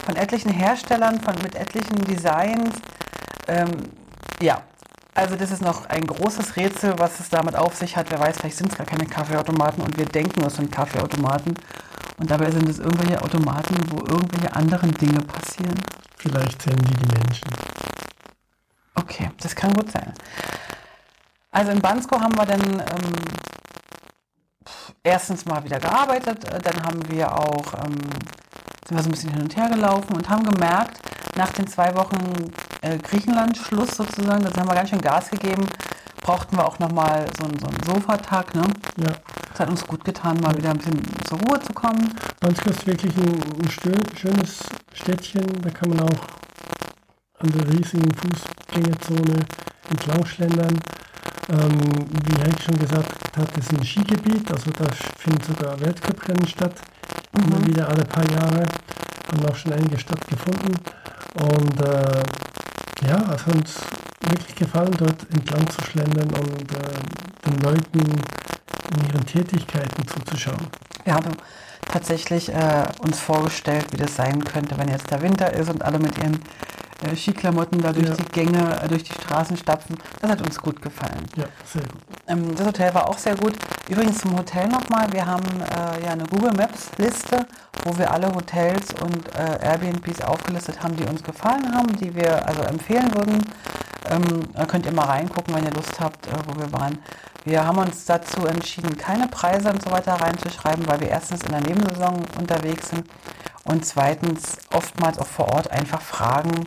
von 0.05 0.15
etlichen 0.15 0.51
Herstellern, 0.51 1.19
von, 1.21 1.35
mit 1.43 1.55
etlichen 1.55 2.03
Designs. 2.05 2.75
Ähm, 3.47 3.69
ja, 4.41 4.61
also 5.13 5.35
das 5.35 5.51
ist 5.51 5.61
noch 5.61 5.85
ein 5.87 6.05
großes 6.07 6.55
Rätsel, 6.55 6.93
was 6.97 7.19
es 7.19 7.29
damit 7.29 7.55
auf 7.55 7.75
sich 7.75 7.97
hat. 7.97 8.09
Wer 8.09 8.19
weiß, 8.19 8.37
vielleicht 8.39 8.57
sind 8.57 8.71
es 8.71 8.77
gar 8.77 8.87
keine 8.87 9.05
Kaffeeautomaten 9.05 9.83
und 9.83 9.97
wir 9.97 10.05
denken, 10.05 10.43
es 10.45 10.55
sind 10.55 10.71
Kaffeeautomaten. 10.71 11.55
Und 12.19 12.29
dabei 12.29 12.51
sind 12.51 12.67
es 12.67 12.79
irgendwelche 12.79 13.21
Automaten, 13.21 13.75
wo 13.89 13.97
irgendwelche 13.99 14.53
anderen 14.53 14.93
Dinge 14.93 15.19
passieren. 15.21 15.79
Vielleicht 16.17 16.61
sehen 16.61 16.77
die 16.77 16.93
die 16.93 17.17
Menschen. 17.17 17.47
Okay, 18.95 19.31
das 19.41 19.55
kann 19.55 19.73
gut 19.73 19.89
sein. 19.91 20.13
Also 21.51 21.71
in 21.71 21.79
Bansko 21.79 22.19
haben 22.19 22.35
wir 22.35 22.45
dann 22.45 22.61
ähm, 22.61 23.15
erstens 25.01 25.45
mal 25.45 25.63
wieder 25.63 25.79
gearbeitet, 25.79 26.43
äh, 26.45 26.59
dann 26.59 26.83
haben 26.83 27.09
wir 27.09 27.31
auch, 27.31 27.73
ähm, 27.85 27.95
sind 28.85 28.97
wir 28.97 29.03
so 29.03 29.09
ein 29.09 29.11
bisschen 29.11 29.33
hin 29.33 29.43
und 29.43 29.55
her 29.55 29.69
gelaufen 29.69 30.15
und 30.15 30.29
haben 30.29 30.43
gemerkt, 30.43 30.99
nach 31.39 31.51
den 31.53 31.67
zwei 31.67 31.95
Wochen 31.95 32.17
äh, 32.81 32.97
Griechenland-Schluss 32.97 33.95
sozusagen, 33.95 34.43
das 34.43 34.53
haben 34.55 34.67
wir 34.67 34.75
ganz 34.75 34.89
schön 34.89 34.99
Gas 35.01 35.29
gegeben, 35.29 35.65
brauchten 36.21 36.57
wir 36.57 36.65
auch 36.67 36.77
nochmal 36.79 37.25
so, 37.39 37.45
einen- 37.45 37.57
so 37.59 37.67
einen 37.67 37.83
Sofatag. 37.85 38.53
Ne? 38.55 38.63
Ja, 38.97 39.13
Das 39.51 39.61
hat 39.61 39.69
uns 39.69 39.85
gut 39.87 40.03
getan, 40.05 40.37
mal 40.41 40.55
wieder 40.57 40.69
ein 40.71 40.77
bisschen 40.77 41.01
zur 41.27 41.39
Ruhe 41.39 41.59
zu 41.61 41.73
kommen. 41.73 42.13
Bansko 42.41 42.69
ist 42.69 42.85
wirklich 42.87 43.15
ein, 43.17 43.39
ein 43.61 43.69
schönes 44.15 44.59
Städtchen. 44.93 45.45
Da 45.61 45.69
kann 45.69 45.89
man 45.89 46.01
auch 46.01 46.19
an 47.39 47.49
der 47.51 47.67
riesigen 47.67 48.11
Fußgängerzone 48.15 49.39
entlang 49.89 50.25
schlendern. 50.25 50.77
Ähm, 51.49 51.79
wie 52.25 52.41
Heik 52.41 52.61
schon 52.61 52.77
gesagt 52.79 53.11
hat, 53.37 53.57
ist 53.57 53.71
ein 53.73 53.83
Skigebiet, 53.83 54.51
also 54.51 54.69
da 54.71 54.85
finden 55.17 55.43
sogar 55.43 55.79
Weltcuprennen 55.79 56.47
statt. 56.47 56.75
Immer 57.33 57.65
wieder 57.65 57.87
alle 57.89 58.05
paar 58.05 58.29
Jahre. 58.29 58.63
Haben 59.31 59.45
auch 59.49 59.55
schon 59.55 59.73
einige 59.73 59.97
stattgefunden. 59.99 60.75
Und 61.39 61.81
äh, 61.81 62.23
ja, 63.07 63.17
es 63.33 63.45
hat 63.45 63.55
uns 63.55 63.75
wirklich 64.27 64.55
gefallen, 64.55 64.93
dort 64.97 65.25
entlang 65.31 65.69
zu 65.69 65.81
schlendern 65.83 66.29
und 66.29 66.71
äh, 66.73 67.49
den 67.49 67.61
Leuten 67.61 67.99
in 67.99 69.07
ihren 69.07 69.25
Tätigkeiten 69.25 70.07
zuzuschauen. 70.07 70.67
Wir 71.03 71.13
haben 71.13 71.31
tatsächlich 71.87 72.49
äh, 72.53 72.83
uns 72.99 73.19
vorgestellt, 73.19 73.85
wie 73.91 73.97
das 73.97 74.15
sein 74.15 74.43
könnte, 74.43 74.77
wenn 74.77 74.89
jetzt 74.89 75.09
der 75.11 75.21
Winter 75.21 75.51
ist 75.53 75.69
und 75.69 75.83
alle 75.83 75.99
mit 75.99 76.17
ihren 76.17 76.41
äh, 77.03 77.15
Skiklamotten 77.15 77.81
da 77.81 77.93
durch 77.93 78.07
Ja. 78.07 78.15
die 78.15 78.31
Gänge, 78.31 78.81
äh, 78.81 78.87
durch 78.87 79.03
die 79.03 79.13
Straßen 79.13 79.57
stapfen. 79.57 79.97
Das 80.21 80.31
hat 80.31 80.41
uns 80.41 80.57
gut 80.59 80.81
gefallen. 80.81 81.25
Ja, 81.37 81.45
sehr 81.65 81.83
gut. 81.83 82.08
Ähm, 82.29 82.55
das 82.55 82.67
Hotel 82.67 82.93
war 82.93 83.09
auch 83.09 83.17
sehr 83.17 83.35
gut. 83.35 83.53
Übrigens 83.89 84.19
zum 84.19 84.37
Hotel 84.37 84.67
nochmal. 84.67 85.11
Wir 85.11 85.25
haben 85.25 85.45
äh, 85.61 86.05
ja 86.05 86.11
eine 86.11 86.25
Google 86.25 86.53
Maps 86.53 86.91
Liste, 86.97 87.45
wo 87.83 87.97
wir 87.97 88.11
alle 88.11 88.33
Hotels 88.33 88.93
und 89.03 89.27
äh, 89.35 89.65
Airbnbs 89.65 90.21
aufgelistet 90.21 90.81
haben, 90.83 90.95
die 90.95 91.05
uns 91.05 91.23
gefallen 91.23 91.73
haben, 91.73 91.95
die 91.97 92.13
wir 92.13 92.47
also 92.47 92.61
empfehlen 92.61 93.13
würden. 93.15 93.43
Ähm, 94.09 94.43
da 94.53 94.65
könnt 94.65 94.85
ihr 94.85 94.93
mal 94.93 95.05
reingucken, 95.05 95.55
wenn 95.55 95.65
ihr 95.65 95.73
Lust 95.73 95.99
habt, 95.99 96.27
äh, 96.27 96.31
wo 96.47 96.59
wir 96.59 96.71
waren. 96.71 96.99
Wir 97.45 97.65
haben 97.65 97.79
uns 97.79 98.05
dazu 98.05 98.45
entschieden, 98.45 98.95
keine 98.97 99.27
Preise 99.27 99.69
und 99.69 99.81
so 99.81 99.89
weiter 99.91 100.13
reinzuschreiben, 100.13 100.87
weil 100.87 100.99
wir 100.99 101.09
erstens 101.09 101.41
in 101.43 101.51
der 101.51 101.61
Nebensaison 101.61 102.21
unterwegs 102.37 102.89
sind 102.89 103.09
und 103.63 103.85
zweitens 103.85 104.57
oftmals 104.73 105.17
auch 105.17 105.27
vor 105.27 105.53
Ort 105.53 105.71
einfach 105.71 106.01
fragen 106.01 106.65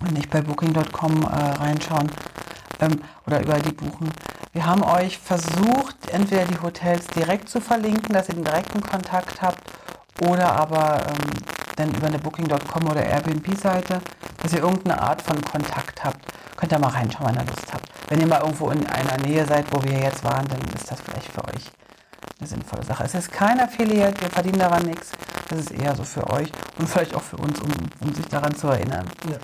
und 0.00 0.12
nicht 0.12 0.28
bei 0.28 0.42
booking.com 0.42 1.22
äh, 1.22 1.26
reinschauen 1.26 2.10
ähm, 2.80 3.00
oder 3.26 3.42
über 3.42 3.58
die 3.58 3.72
buchen. 3.72 4.10
Wir 4.52 4.66
haben 4.66 4.82
euch 4.82 5.18
versucht, 5.18 5.96
entweder 6.12 6.44
die 6.44 6.60
Hotels 6.60 7.06
direkt 7.08 7.48
zu 7.48 7.60
verlinken, 7.60 8.14
dass 8.14 8.28
ihr 8.28 8.34
den 8.34 8.44
direkten 8.44 8.80
Kontakt 8.80 9.40
habt, 9.42 9.62
oder 10.20 10.52
aber 10.52 11.00
ähm, 11.06 11.30
dann 11.76 11.94
über 11.94 12.08
eine 12.08 12.18
Booking.com 12.18 12.90
oder 12.90 13.04
Airbnb-Seite, 13.04 14.00
dass 14.42 14.52
ihr 14.52 14.62
irgendeine 14.62 15.00
Art 15.00 15.22
von 15.22 15.40
Kontakt 15.42 16.04
habt. 16.04 16.24
Könnt 16.56 16.72
ihr 16.72 16.78
mal 16.78 16.88
reinschauen, 16.88 17.28
wenn 17.28 17.46
ihr 17.46 17.50
Lust 17.50 17.72
habt. 17.72 17.88
Wenn 18.08 18.20
ihr 18.20 18.26
mal 18.26 18.40
irgendwo 18.40 18.70
in 18.70 18.86
einer 18.86 19.16
Nähe 19.18 19.46
seid, 19.46 19.66
wo 19.70 19.82
wir 19.82 19.98
jetzt 19.98 20.24
waren, 20.24 20.46
dann 20.48 20.60
ist 20.74 20.90
das 20.90 21.00
vielleicht 21.00 21.32
für 21.32 21.44
euch 21.44 21.70
eine 22.38 22.48
sinnvolle 22.48 22.84
Sache. 22.84 23.04
Es 23.04 23.14
ist 23.14 23.30
kein 23.30 23.60
Affiliate, 23.60 24.20
wir 24.20 24.30
verdienen 24.30 24.58
daran 24.58 24.84
nichts. 24.86 25.12
Das 25.48 25.58
ist 25.58 25.70
eher 25.72 25.94
so 25.94 26.04
für 26.04 26.28
euch 26.30 26.50
und 26.78 26.88
vielleicht 26.88 27.14
auch 27.14 27.22
für 27.22 27.36
uns, 27.36 27.60
um, 27.60 27.70
um 28.00 28.14
sich 28.14 28.26
daran 28.26 28.54
zu 28.54 28.68
erinnern. 28.68 29.06
Ja. 29.28 29.36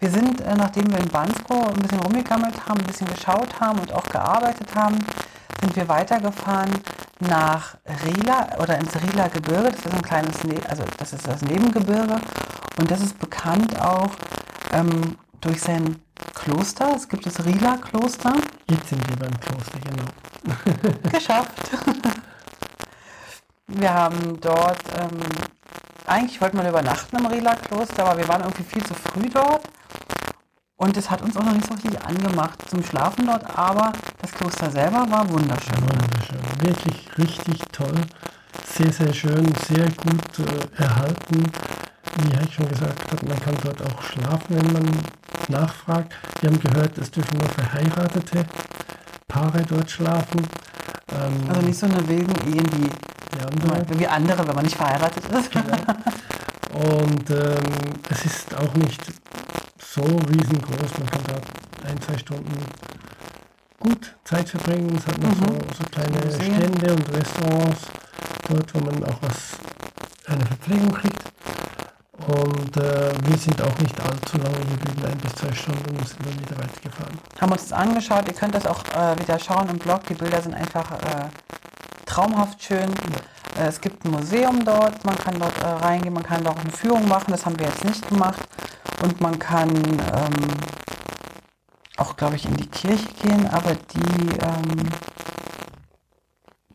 Wir 0.00 0.10
sind, 0.10 0.40
äh, 0.40 0.54
nachdem 0.56 0.90
wir 0.90 0.98
in 0.98 1.08
Bansko 1.08 1.68
ein 1.68 1.78
bisschen 1.78 2.00
rumgegammelt 2.00 2.68
haben, 2.68 2.80
ein 2.80 2.86
bisschen 2.86 3.06
geschaut 3.06 3.60
haben 3.60 3.78
und 3.78 3.92
auch 3.92 4.04
gearbeitet 4.04 4.74
haben, 4.74 4.98
sind 5.60 5.76
wir 5.76 5.88
weitergefahren 5.88 6.70
nach 7.20 7.76
Rila 8.04 8.48
oder 8.60 8.78
ins 8.78 8.92
Rila 8.96 9.28
Gebirge. 9.28 9.70
Das 9.70 9.86
ist 9.86 9.94
ein 9.94 10.02
kleines, 10.02 10.42
ne 10.44 10.56
also 10.68 10.82
das 10.98 11.12
ist 11.12 11.26
das 11.26 11.42
Nebengebirge 11.42 12.16
und 12.78 12.90
das 12.90 13.00
ist 13.00 13.18
bekannt 13.18 13.80
auch 13.80 14.10
ähm, 14.72 15.16
durch 15.40 15.60
sein 15.60 15.96
Kloster. 16.34 16.94
Es 16.96 17.08
gibt 17.08 17.24
das 17.24 17.44
Rila 17.44 17.76
Kloster. 17.76 18.34
Jetzt 18.68 18.88
sind 18.88 19.08
wir 19.08 19.16
beim 19.16 19.38
Kloster, 19.40 19.78
genau. 19.84 21.12
Geschafft. 21.12 21.70
Wir 23.74 23.92
haben 23.92 24.38
dort, 24.40 24.78
ähm, 24.98 25.18
eigentlich 26.06 26.40
wollten 26.40 26.58
wir 26.58 26.68
übernachten 26.68 27.16
im 27.16 27.26
Rila-Kloster, 27.26 28.04
aber 28.04 28.18
wir 28.18 28.28
waren 28.28 28.42
irgendwie 28.42 28.64
viel 28.64 28.84
zu 28.84 28.94
früh 28.94 29.28
dort. 29.28 29.62
Und 30.76 30.96
es 30.96 31.10
hat 31.10 31.22
uns 31.22 31.36
auch 31.36 31.44
noch 31.44 31.52
nicht 31.52 31.66
so 31.66 31.74
richtig 31.74 32.04
angemacht 32.04 32.58
zum 32.68 32.82
Schlafen 32.82 33.26
dort, 33.26 33.44
aber 33.56 33.92
das 34.20 34.32
Kloster 34.32 34.70
selber 34.70 35.06
war 35.08 35.28
wunderschön. 35.30 35.76
Wunderschön. 35.80 36.40
Wirklich 36.60 37.08
richtig 37.18 37.62
toll. 37.70 37.94
Sehr, 38.66 38.92
sehr 38.92 39.12
schön, 39.12 39.52
sehr 39.66 39.88
gut 39.90 40.38
äh, 40.40 40.82
erhalten. 40.82 41.52
Wie 42.16 42.36
Heik 42.36 42.52
schon 42.52 42.68
gesagt 42.68 43.10
hat, 43.10 43.22
man 43.26 43.40
kann 43.40 43.56
dort 43.62 43.80
auch 43.82 44.02
schlafen, 44.02 44.48
wenn 44.48 44.72
man 44.72 44.90
nachfragt. 45.48 46.12
Wir 46.40 46.50
haben 46.50 46.60
gehört, 46.60 46.98
es 46.98 47.10
dürfen 47.10 47.38
nur 47.38 47.48
verheiratete 47.48 48.44
Paare 49.28 49.62
dort 49.68 49.90
schlafen. 49.90 50.46
Ähm, 51.12 51.48
Also 51.48 51.62
nicht 51.62 51.78
so 51.78 51.86
eine 51.86 52.06
wilden 52.08 52.34
Ehen 52.52 52.66
die 52.76 52.90
andere. 53.40 53.98
wie 53.98 54.06
andere, 54.06 54.46
wenn 54.46 54.54
man 54.54 54.64
nicht 54.64 54.76
verheiratet 54.76 55.24
ist. 55.26 55.50
Und 56.72 57.30
ähm, 57.30 57.58
es 58.10 58.24
ist 58.24 58.54
auch 58.56 58.74
nicht 58.74 59.02
so 59.78 60.02
riesengroß. 60.02 60.98
Man 60.98 61.06
kann 61.06 61.22
da 61.26 61.88
ein, 61.88 62.00
zwei 62.00 62.16
Stunden 62.16 62.52
gut 63.78 64.14
Zeit 64.24 64.48
verbringen. 64.48 64.96
Es 64.96 65.06
hat 65.06 65.18
noch 65.18 65.34
so, 65.34 65.52
so 65.76 65.84
kleine 65.90 66.24
Museen. 66.24 66.54
Stände 66.54 66.92
und 66.94 67.14
Restaurants 67.14 67.80
dort, 68.48 68.74
wo 68.74 68.78
man 68.80 69.04
auch 69.04 69.18
was, 69.20 69.58
eine 70.26 70.46
Verpflegung 70.46 70.92
kriegt. 70.92 71.22
Und 72.26 72.76
äh, 72.76 73.12
wir 73.24 73.36
sind 73.36 73.60
auch 73.60 73.76
nicht 73.78 74.00
allzu 74.00 74.38
lange 74.38 74.58
geblieben, 74.60 75.04
ein 75.04 75.18
bis 75.18 75.34
zwei 75.34 75.52
Stunden 75.52 75.96
und 75.96 76.08
sind 76.08 76.24
dann 76.24 76.40
wieder 76.40 76.56
weitergefahren. 76.56 77.18
haben 77.40 77.52
uns 77.52 77.68
das 77.68 77.72
angeschaut. 77.72 78.28
Ihr 78.28 78.34
könnt 78.34 78.54
das 78.54 78.64
auch 78.66 78.84
äh, 78.94 79.18
wieder 79.18 79.38
schauen 79.38 79.68
im 79.68 79.78
Blog. 79.78 80.06
Die 80.06 80.14
Bilder 80.14 80.40
sind 80.40 80.54
einfach 80.54 80.92
äh, 80.92 81.28
traumhaft 82.12 82.62
schön. 82.62 82.90
Äh, 83.58 83.68
es 83.68 83.80
gibt 83.80 84.04
ein 84.04 84.10
Museum 84.10 84.64
dort. 84.64 85.04
Man 85.04 85.16
kann 85.16 85.38
dort 85.38 85.58
äh, 85.62 85.66
reingehen. 85.66 86.14
Man 86.14 86.22
kann 86.22 86.44
dort 86.44 86.56
auch 86.56 86.60
eine 86.60 86.72
Führung 86.72 87.08
machen. 87.08 87.30
Das 87.30 87.46
haben 87.46 87.58
wir 87.58 87.66
jetzt 87.66 87.84
nicht 87.84 88.06
gemacht. 88.08 88.42
Und 89.02 89.20
man 89.20 89.38
kann 89.38 89.70
ähm, 89.70 90.48
auch, 91.96 92.16
glaube 92.16 92.36
ich, 92.36 92.44
in 92.44 92.56
die 92.56 92.66
Kirche 92.68 93.08
gehen. 93.22 93.48
Aber 93.48 93.74
die, 93.74 94.28
ähm, 94.40 94.88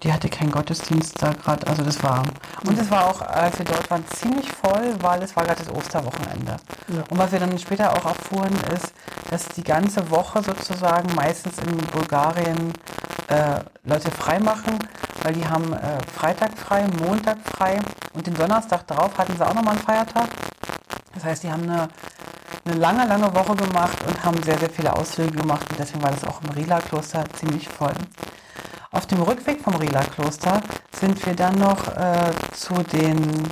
die 0.02 0.12
hatte 0.12 0.28
keinen 0.30 0.52
Gottesdienst 0.52 1.22
da 1.22 1.34
gerade. 1.34 1.68
Also 1.68 1.84
das 1.84 2.02
war. 2.02 2.24
Und 2.66 2.80
es 2.80 2.90
war 2.90 3.06
auch, 3.06 3.22
als 3.22 3.60
wir 3.60 3.66
dort 3.66 3.90
waren, 3.92 4.06
ziemlich 4.08 4.52
voll, 4.52 4.96
weil 5.02 5.22
es 5.22 5.36
war 5.36 5.46
gerade 5.46 5.64
das 5.64 5.74
Osterwochenende. 5.74 6.58
Ja. 6.88 7.04
Und 7.10 7.18
was 7.18 7.32
wir 7.32 7.40
dann 7.40 7.58
später 7.60 7.92
auch 7.92 8.06
erfuhren, 8.06 8.56
ist, 8.74 8.92
dass 9.30 9.48
die 9.50 9.64
ganze 9.64 10.10
Woche 10.10 10.42
sozusagen 10.42 11.14
meistens 11.14 11.60
in 11.60 11.78
Bulgarien 11.78 12.74
äh, 13.28 13.60
Leute 13.84 14.10
frei 14.12 14.40
machen, 14.40 14.80
weil 15.24 15.34
die 15.34 15.48
haben 15.48 15.74
äh, 15.74 16.00
Freitag 16.16 16.58
frei, 16.58 16.86
Montag 17.04 17.38
frei 17.56 17.80
und 18.14 18.26
den 18.28 18.34
Donnerstag 18.34 18.88
drauf 18.88 19.18
hatten 19.18 19.36
sie 19.36 19.46
auch 19.46 19.54
nochmal 19.54 19.76
einen 19.76 19.84
Feiertag. 19.84 20.28
Das 21.14 21.24
heißt, 21.24 21.44
die 21.44 21.52
haben 21.52 21.64
eine, 21.64 21.88
eine 22.66 22.76
lange, 22.76 23.06
lange 23.08 23.34
Woche 23.34 23.56
gemacht 23.56 23.98
und 24.08 24.24
haben 24.24 24.42
sehr, 24.44 24.58
sehr 24.58 24.70
viele 24.70 24.96
Ausflüge 24.96 25.38
gemacht 25.38 25.66
und 25.70 25.80
deswegen 25.80 26.04
war 26.04 26.12
das 26.12 26.24
auch 26.24 26.42
im 26.44 26.50
Rila-Kloster 26.52 27.24
ziemlich 27.34 27.68
voll. 27.68 27.94
Auf 28.92 29.06
dem 29.06 29.22
Rückweg 29.22 29.62
vom 29.62 29.76
Rila-Kloster 29.76 30.62
sind 30.92 31.26
wir 31.26 31.36
dann 31.36 31.56
noch 31.56 31.88
äh, 31.96 32.32
zu 32.54 32.74
den, 32.84 33.44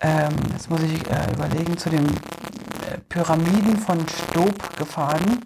ähm, 0.00 0.34
jetzt 0.52 0.70
muss 0.70 0.82
ich 0.82 1.06
äh, 1.10 1.32
überlegen, 1.32 1.76
zu 1.76 1.90
den 1.90 2.06
äh, 2.06 2.98
Pyramiden 3.08 3.78
von 3.78 3.98
Stob 4.08 4.76
gefahren. 4.76 5.44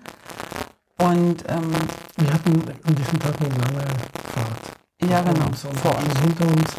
Und 0.99 1.45
ähm, 1.49 1.73
Wir 2.17 2.33
hatten 2.35 2.53
an 2.87 2.95
diesem 2.95 3.19
Tag 3.19 3.35
eine 3.41 3.49
lange 3.49 3.87
Fahrt. 4.35 4.80
Ja, 5.09 5.23
genau, 5.23 5.47
uns 5.47 5.65
und 5.65 5.81
vor 5.81 5.97
uns. 5.97 6.21
hinter 6.21 6.47
uns. 6.47 6.77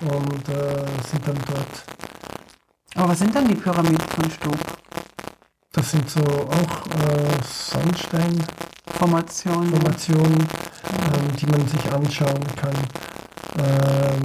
und 0.00 0.48
äh, 0.48 0.84
sind 1.08 1.26
dann 1.26 1.38
dort. 1.46 1.84
Aber 2.96 3.08
was 3.10 3.18
sind 3.18 3.34
dann 3.34 3.48
die 3.48 3.54
Pyramiden 3.54 3.98
von 3.98 4.30
Stub? 4.30 4.58
Das 5.72 5.90
sind 5.90 6.08
so 6.08 6.20
auch 6.20 6.86
äh, 6.86 7.42
Sandsteinformationen, 7.42 9.72
Formationen. 9.74 10.38
ähm, 10.38 11.36
die 11.36 11.46
man 11.46 11.66
sich 11.66 11.92
anschauen 11.92 12.44
kann. 12.56 12.76
Ähm, 13.58 14.22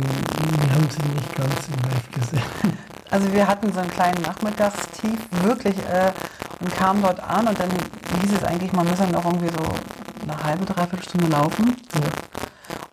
wir 0.62 0.72
haben 0.74 0.88
sie 0.89 1.02
nicht 1.13 1.36
ganz 1.36 1.68
im 1.68 1.80
Live 1.89 2.10
gesehen. 2.12 2.44
Also 3.12 3.34
wir 3.34 3.48
hatten 3.48 3.74
so 3.74 3.80
einen 3.80 3.89
kleinen 3.89 4.22
Nachmittagstief, 4.22 5.18
wirklich, 5.42 5.76
äh, 5.92 6.12
und 6.60 6.72
kamen 6.76 7.02
dort 7.02 7.20
an 7.20 7.48
und 7.48 7.60
dann 7.60 7.72
hieß 8.22 8.34
es 8.34 8.44
eigentlich, 8.44 8.72
man 8.72 8.88
müsse 8.88 9.08
noch 9.08 9.26
irgendwie 9.26 9.50
so 9.50 9.63
eine 10.22 10.44
halbe, 10.44 10.63
dreiviertel 10.63 11.10
Stunde 11.10 11.26
laufen. 11.28 11.76
Ja. 11.96 12.02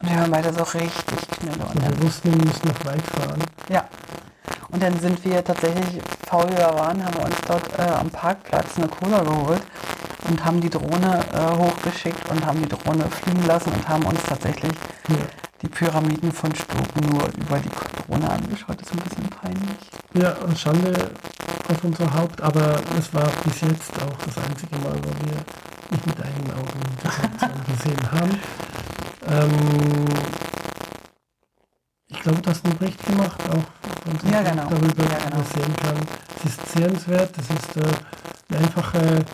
Und 0.00 0.10
wir 0.10 0.16
waren 0.18 0.30
beide 0.30 0.52
so 0.52 0.62
richtig 0.62 1.28
knülle. 1.38 1.64
Und 1.72 1.82
wir 1.82 2.02
wussten, 2.02 2.30
wir 2.32 2.44
müssen 2.46 2.68
noch 2.68 2.84
weit 2.84 3.02
fahren. 3.02 3.42
ja. 3.68 3.84
Und 4.70 4.82
dann 4.82 4.98
sind 4.98 5.24
wir 5.24 5.42
tatsächlich, 5.44 6.02
faul 6.28 6.50
waren, 6.58 7.02
haben 7.04 7.14
wir 7.16 7.24
uns 7.24 7.36
dort 7.46 7.78
äh, 7.78 7.82
am 7.82 8.10
Parkplatz 8.10 8.76
eine 8.76 8.88
Cola 8.88 9.22
geholt 9.22 9.62
und 10.28 10.44
haben 10.44 10.60
die 10.60 10.68
Drohne 10.68 11.24
äh, 11.32 11.56
hochgeschickt 11.56 12.28
und 12.30 12.44
haben 12.44 12.60
die 12.62 12.68
Drohne 12.68 13.04
fliegen 13.10 13.44
lassen 13.46 13.72
und 13.72 13.88
haben 13.88 14.04
uns 14.04 14.20
tatsächlich 14.28 14.72
Ja. 15.08 15.16
die 15.62 15.68
Pyramiden 15.68 16.32
von 16.32 16.52
Stub 16.54 16.86
nur 17.00 17.22
über 17.28 17.58
die 17.58 17.70
Drohne 18.06 18.28
angeschaut. 18.28 18.76
Das 18.80 18.88
ist 18.88 18.92
ein 18.92 19.08
bisschen 19.08 19.30
peinlich. 19.30 19.90
Ja, 20.14 20.32
und 20.44 20.58
Schande 20.58 21.10
auf 21.70 21.84
unser 21.84 22.12
Haupt, 22.12 22.40
aber 22.42 22.80
es 22.98 23.14
war 23.14 23.28
bis 23.44 23.60
jetzt 23.62 23.92
auch 24.02 24.18
das 24.26 24.36
einzige 24.44 24.76
Mal, 24.78 24.94
wo 25.02 25.10
wir 25.24 25.36
nicht 25.90 26.06
mit 26.06 26.20
eigenen 26.20 26.52
Augen 26.52 26.80
das 27.02 27.14
Aktion 27.20 27.64
gesehen 27.76 28.10
haben. 28.12 28.38
Ähm, 29.28 30.04
ich 32.08 32.20
glaube, 32.20 32.40
du 32.42 32.50
hast 32.50 32.64
einen 32.64 32.78
Bericht 32.78 33.04
gemacht, 33.04 33.40
auch 33.48 33.64
von 34.20 34.30
Ja, 34.30 34.42
genau. 34.42 34.68
darüber, 34.68 35.02
Ja, 35.04 35.18
genau. 35.28 35.42
sehen 35.54 35.76
kann. 35.76 35.96
Es 36.38 36.44
ist 36.52 36.72
sehenswert, 36.72 37.34
es 37.38 37.50
ist 37.50 37.76
äh, 37.76 37.92
eine 38.50 38.58
einfache 38.64 39.24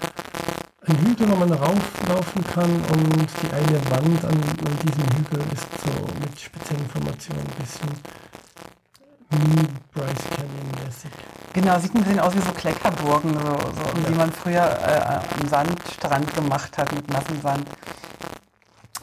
ein 0.84 0.98
Hügel, 0.98 1.30
wo 1.30 1.36
man 1.36 1.52
rauflaufen 1.52 2.44
kann 2.54 2.70
und 2.90 3.26
die 3.40 3.52
eine 3.52 3.90
Wand 3.90 4.24
an, 4.24 4.30
an 4.34 4.78
diesem 4.82 5.04
Hügel 5.16 5.40
ist 5.52 5.68
so 5.84 5.92
mit 6.20 6.40
speziellen 6.40 6.82
Informationen 6.82 7.40
ein 7.40 7.62
bisschen 7.64 7.88
mini 9.30 9.68
Bryce 9.94 10.24
Canyon 10.34 10.84
mäßig. 10.84 11.10
Genau, 11.52 11.78
sieht 11.78 11.94
ein 11.94 12.02
bisschen 12.02 12.18
aus 12.18 12.34
wie 12.34 12.40
so 12.40 12.50
Kleckerburgen, 12.52 13.32
so, 13.34 13.40
so, 13.40 14.00
Ja. 14.00 14.08
die 14.08 14.14
man 14.14 14.32
früher 14.32 14.78
äh, 14.84 15.02
am 15.04 15.48
Sandstrand 15.48 16.34
gemacht 16.34 16.76
hat 16.76 16.92
mit 16.92 17.08
nassem 17.08 17.40
Sand. 17.40 17.68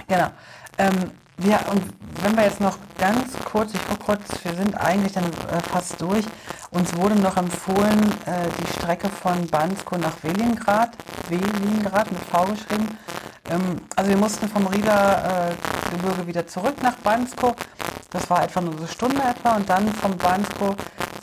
Genau. 0.08 0.32
Ähm, 0.80 1.12
wir, 1.38 1.60
und 1.72 1.84
wenn 2.24 2.36
wir 2.36 2.44
jetzt 2.46 2.62
noch 2.62 2.78
ganz 2.98 3.34
kurz, 3.46 3.74
ich 3.74 3.88
gucke 3.88 4.04
kurz, 4.06 4.22
wir 4.44 4.54
sind 4.54 4.76
eigentlich 4.76 5.14
dann 5.14 5.26
äh, 5.26 5.60
fast 5.72 6.02
durch. 6.02 6.26
Uns 6.72 6.96
wurde 6.96 7.16
noch 7.16 7.36
empfohlen, 7.36 8.12
äh, 8.26 8.48
die 8.60 8.80
Strecke 8.80 9.10
von 9.10 9.46
Bansko 9.48 9.98
nach 9.98 10.24
Welingrad, 10.24 10.92
Welingrad 11.28 12.12
mit 12.12 12.22
V 12.22 12.46
geschrieben. 12.46 12.98
Ähm, 13.50 13.82
also 13.96 14.10
wir 14.10 14.18
mussten 14.18 14.48
vom 14.48 14.68
Rieder 14.68 15.52
äh, 15.52 16.28
wieder 16.28 16.48
zurück 16.48 16.76
nach 16.82 16.96
Bansko. 16.96 17.56
Das 18.12 18.30
war 18.30 18.44
etwa 18.44 18.62
nur 18.62 18.78
eine 18.78 18.88
Stunde 18.88 19.22
etwa 19.22 19.58
und 19.58 19.70
dann 19.70 19.88
vom 19.94 20.16
Bansko 20.18 20.76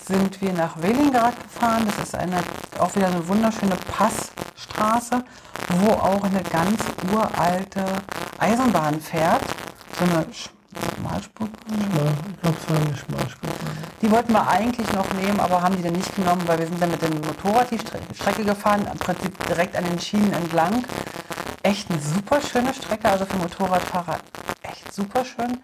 sind 0.06 0.40
wir 0.40 0.52
nach 0.52 0.80
Welingrad 0.80 1.34
gefahren. 1.42 1.84
Das 1.86 2.08
ist 2.08 2.14
eine, 2.14 2.38
auch 2.78 2.94
wieder 2.94 3.06
eine 3.08 3.26
wunderschöne 3.26 3.76
Passstraße, 3.96 5.24
wo 5.80 5.90
auch 5.92 6.22
eine 6.22 6.42
ganz 6.42 6.80
uralte 7.12 7.84
Eisenbahn 8.38 9.00
fährt. 9.00 9.42
So 9.98 10.04
eine 10.04 10.26
Schmalspur. 10.32 11.48
Schmal, 11.66 12.12
ich 12.30 12.40
glaube, 12.40 12.56
es 12.60 12.70
war 12.70 12.76
eine 12.76 12.96
Schmalspurbahn. 12.96 13.76
Die 14.02 14.10
wollten 14.10 14.32
wir 14.32 14.46
eigentlich 14.46 14.92
noch 14.92 15.10
nehmen, 15.14 15.40
aber 15.40 15.62
haben 15.62 15.76
die 15.76 15.82
dann 15.82 15.94
nicht 15.94 16.14
genommen, 16.14 16.42
weil 16.46 16.58
wir 16.58 16.66
sind 16.66 16.80
dann 16.80 16.90
mit 16.90 17.02
dem 17.02 17.14
Motorrad 17.22 17.70
die 17.70 17.78
Stre 17.78 17.98
Strecke 18.14 18.44
gefahren, 18.44 18.86
im 18.92 18.98
Prinzip 18.98 19.46
direkt 19.46 19.76
an 19.76 19.84
den 19.84 19.98
Schienen 19.98 20.32
entlang. 20.32 20.84
Echt 21.66 21.90
eine 21.90 22.00
super 22.00 22.40
schöne 22.40 22.72
Strecke, 22.72 23.08
also 23.08 23.24
für 23.26 23.36
Motorradfahrer 23.38 24.18
echt 24.62 24.94
super 24.94 25.24
schön. 25.24 25.58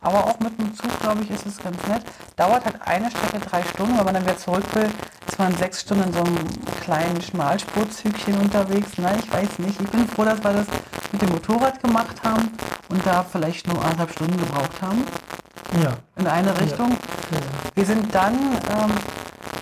Aber 0.00 0.24
auch 0.26 0.38
mit 0.38 0.56
dem 0.56 0.72
Zug, 0.76 1.00
glaube 1.00 1.24
ich, 1.24 1.30
ist 1.32 1.46
es 1.46 1.56
ganz 1.58 1.76
nett. 1.88 2.02
Dauert 2.36 2.64
halt 2.64 2.76
eine 2.82 3.10
Strecke 3.10 3.40
drei 3.40 3.62
Stunden, 3.64 3.98
wenn 3.98 4.04
man 4.04 4.14
dann 4.14 4.22
wieder 4.22 4.38
zurück 4.38 4.62
will, 4.74 4.88
ist 5.26 5.36
man 5.36 5.52
sechs 5.56 5.80
Stunden 5.80 6.04
in 6.04 6.12
so 6.12 6.20
einem 6.20 6.38
kleinen 6.82 7.20
Schmalspurzügchen 7.20 8.38
unterwegs. 8.38 8.90
Nein, 8.98 9.18
ich 9.18 9.32
weiß 9.32 9.58
nicht. 9.58 9.80
Ich 9.80 9.88
bin 9.90 10.06
froh, 10.06 10.24
dass 10.24 10.38
wir 10.44 10.52
das 10.52 10.66
mit 11.10 11.22
dem 11.22 11.30
Motorrad 11.30 11.82
gemacht 11.82 12.22
haben 12.22 12.52
und 12.88 13.04
da 13.04 13.24
vielleicht 13.24 13.66
nur 13.66 13.82
anderthalb 13.82 14.12
Stunden 14.12 14.36
gebraucht 14.38 14.80
haben 14.80 15.04
Ja, 15.82 15.94
in 16.16 16.28
eine 16.28 16.56
Richtung. 16.60 16.90
ja. 17.32 17.38
Wir 17.74 17.84
sind 17.84 18.14
dann, 18.14 18.34
ähm, 18.34 18.92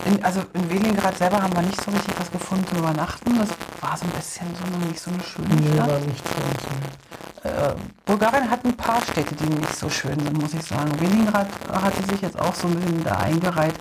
in, 0.06 0.24
also 0.24 0.42
in 0.54 0.70
Welingrad 0.70 1.16
selber 1.18 1.42
haben 1.42 1.54
wir 1.54 1.62
nicht 1.62 1.80
so 1.82 1.90
richtig 1.90 2.14
was 2.18 2.30
gefunden 2.30 2.66
zum 2.68 2.78
Übernachten. 2.78 3.38
Das 3.38 3.48
war 3.80 3.96
so 3.96 4.04
ein 4.04 4.10
bisschen 4.10 4.46
so 4.54 4.86
nicht 4.86 5.00
so 5.00 5.10
eine 5.10 5.22
schöne 5.22 5.54
Nee, 5.54 5.74
Stadt. 5.74 5.88
war 5.88 5.98
nicht 6.00 6.24
so. 6.26 7.48
Äh, 7.48 7.74
Bulgarien 8.04 8.50
hat 8.50 8.64
ein 8.64 8.76
paar 8.76 9.00
Städte, 9.02 9.34
die 9.34 9.46
nicht 9.46 9.74
so 9.76 9.88
schön 9.88 10.18
sind, 10.18 10.40
muss 10.40 10.54
ich 10.54 10.62
sagen. 10.62 10.90
Welingrad 11.00 11.48
hatte 11.72 12.02
sich 12.10 12.20
jetzt 12.22 12.38
auch 12.40 12.54
so 12.54 12.68
ein 12.68 12.74
bisschen 12.76 13.04
da 13.04 13.18
eingereiht. 13.18 13.74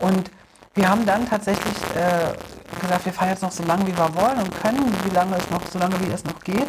Und 0.00 0.30
wir 0.74 0.88
haben 0.88 1.04
dann 1.06 1.28
tatsächlich 1.28 1.74
äh, 1.94 2.32
gesagt, 2.80 3.04
wir 3.04 3.12
fahren 3.12 3.30
jetzt 3.30 3.42
noch 3.42 3.52
so 3.52 3.62
lange, 3.64 3.86
wie 3.86 3.96
wir 3.96 4.14
wollen 4.14 4.38
und 4.38 4.62
können, 4.62 4.92
wie 5.04 5.14
lange 5.14 5.36
es 5.36 5.48
noch, 5.50 5.62
so 5.70 5.78
lange 5.78 5.94
wie 6.00 6.12
es 6.12 6.24
noch 6.24 6.40
geht. 6.40 6.66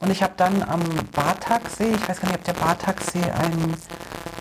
Und 0.00 0.10
ich 0.10 0.22
habe 0.22 0.32
dann 0.36 0.62
am 0.62 0.80
Bartaksee, 1.12 1.92
ich 1.94 2.08
weiß 2.08 2.20
gar 2.20 2.28
nicht, 2.28 2.38
ob 2.38 2.44
der 2.44 2.52
Bartaksee 2.54 3.22
ein, 3.22 3.74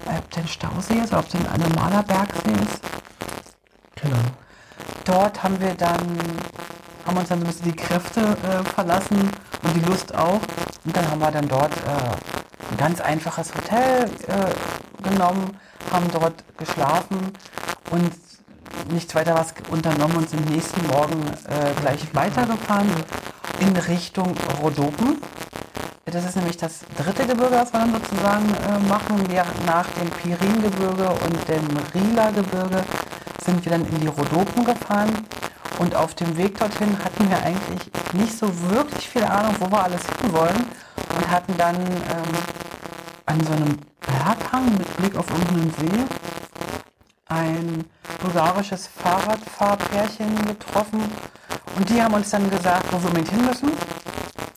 ob 0.06 0.32
der 0.32 0.44
ein 0.44 0.48
Stausee 0.48 1.00
ist 1.00 1.10
oder 1.12 1.20
ob 1.20 1.30
der 1.30 1.42
ein 1.52 1.62
normaler 1.62 2.04
Bergsee 2.04 2.52
ist. 2.64 2.82
Ahnung. 4.06 4.38
Dort 5.06 5.44
haben 5.44 5.60
wir 5.60 5.74
dann, 5.74 6.18
haben 7.06 7.18
uns 7.18 7.30
dann 7.30 7.40
so 7.40 7.46
ein 7.46 7.52
bisschen 7.52 7.72
die 7.72 7.76
Kräfte 7.76 8.22
äh, 8.22 8.64
verlassen 8.70 9.32
und 9.64 9.76
die 9.76 9.90
Lust 9.90 10.14
auch. 10.14 10.42
Und 10.86 10.96
dann 10.96 11.10
haben 11.10 11.20
wir 11.20 11.32
dann 11.32 11.48
dort 11.48 11.72
äh, 11.72 12.72
ein 12.72 12.78
ganz 12.78 13.02
einfaches 13.02 13.54
Hotel 13.56 14.10
äh, 14.28 15.08
genommen, 15.10 15.58
haben 15.92 16.08
dort 16.12 16.44
geschlafen 16.58 17.34
und 17.92 18.12
nichts 18.92 19.16
weiter 19.16 19.36
was 19.36 19.54
unternommen 19.70 20.18
und 20.18 20.30
sind 20.30 20.50
nächsten 20.50 20.86
Morgen 20.88 21.26
äh, 21.50 21.82
gleich 21.82 22.14
weitergefahren 22.14 22.92
in 23.60 23.76
Richtung 23.76 24.36
Rhodopen. 24.62 25.22
Das 26.06 26.24
ist 26.24 26.38
nämlich 26.38 26.56
das 26.56 26.80
dritte 26.98 27.28
Gebirge, 27.28 27.56
was 27.56 27.74
wir 27.74 27.80
dann 27.80 27.92
sozusagen 27.92 28.54
äh, 28.54 28.80
machen. 28.88 29.30
Wir 29.30 29.44
nach 29.66 29.86
dem 30.00 30.10
Piringebirge 30.10 31.10
und 31.10 31.50
dem 31.50 31.68
Rila-Gebirge 31.94 32.84
sind 33.48 33.64
wir 33.64 33.72
dann 33.72 33.88
in 33.88 34.02
die 34.02 34.08
Rhodopen 34.08 34.66
gefahren. 34.66 35.26
Und 35.80 35.96
auf 35.96 36.14
dem 36.16 36.36
Weg 36.38 36.60
dorthin 36.60 36.98
hatten 37.04 37.30
wir 37.30 37.38
eigentlich 37.44 37.90
nicht 38.14 38.38
so 38.38 38.48
wirklich 38.70 39.08
viel 39.10 39.24
Ahnung, 39.24 39.56
wo 39.60 39.72
wir 39.72 39.84
alles 39.84 40.02
hin 40.22 40.34
wollen. 40.34 40.66
Und 41.16 41.32
hatten 41.32 41.56
dann 41.58 41.76
ähm, 41.76 42.36
an 43.26 43.44
so 43.44 43.54
einem 43.54 43.78
Berghang 44.02 44.66
mit 44.78 44.98
Blick 44.98 45.16
auf 45.16 45.30
irgendeinen 45.30 45.74
See 45.80 46.04
ein 47.30 47.86
bulgarisches 48.22 48.88
Fahrradfahrpärchen 48.88 50.46
getroffen. 50.46 51.02
Und 51.76 51.90
die 51.90 52.02
haben 52.02 52.14
uns 52.14 52.30
dann 52.30 52.50
gesagt, 52.50 52.86
wo 52.92 53.00
wir 53.00 53.08
unbedingt 53.08 53.30
hin 53.30 53.46
müssen. 53.46 53.72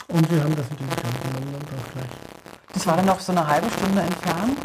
Und 0.09 0.31
wir 0.31 0.42
haben 0.42 0.57
das 0.57 0.68
natürlich 0.68 1.05
angenommen 1.05 1.55
und 1.55 1.64
auch 1.64 1.92
gleich. 1.92 2.11
Das 2.72 2.87
war 2.87 2.96
dann 2.96 3.07
noch 3.07 3.20
so 3.20 3.33
eine 3.33 3.46
halbe 3.46 3.70
Stunde 3.70 4.03
entfernt. 4.03 4.59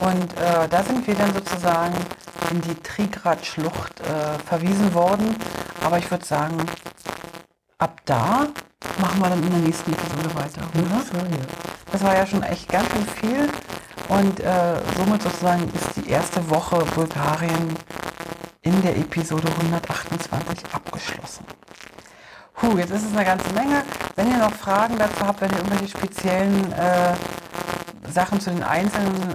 Und 0.00 0.38
äh, 0.38 0.68
da 0.68 0.82
sind 0.82 1.06
wir 1.06 1.14
dann 1.14 1.32
sozusagen 1.34 1.94
in 2.50 2.60
die 2.62 2.74
Trigrat-Schlucht 2.74 4.00
äh, 4.00 4.38
verwiesen 4.46 4.92
worden. 4.94 5.36
Aber 5.84 5.98
ich 5.98 6.10
würde 6.10 6.24
sagen, 6.24 6.56
ab 7.78 8.00
da 8.04 8.46
machen 8.98 9.20
wir 9.20 9.28
dann 9.28 9.42
in 9.42 9.50
der 9.50 9.60
nächsten 9.60 9.92
Episode 9.92 10.34
weiter, 10.34 10.62
oder? 10.74 11.46
Das 11.92 12.02
war 12.02 12.16
ja 12.16 12.26
schon 12.26 12.42
echt 12.42 12.68
ganz 12.68 12.88
schön 12.90 13.06
viel. 13.06 13.48
Und 14.08 14.40
äh, 14.40 14.74
somit 14.96 15.22
sozusagen 15.22 15.62
ist 15.72 15.96
die 15.96 16.10
erste 16.10 16.48
Woche 16.50 16.84
Bulgarien 16.94 17.76
in 18.62 18.82
der 18.82 18.96
Episode 18.96 19.48
128 19.48 20.64
abgeschlossen. 20.72 21.44
Puh, 22.54 22.76
jetzt 22.76 22.90
ist 22.90 23.06
es 23.06 23.12
eine 23.16 23.24
ganze 23.24 23.52
Menge. 23.54 23.82
Wenn 24.16 24.30
ihr 24.30 24.38
noch 24.38 24.52
Fragen 24.52 24.98
dazu 24.98 25.26
habt, 25.26 25.40
wenn 25.40 25.50
ihr 25.50 25.58
irgendwelche 25.58 25.96
speziellen 25.96 26.72
äh, 26.72 27.14
Sachen 28.12 28.40
zu 28.40 28.50
den 28.50 28.62
einzelnen 28.62 29.34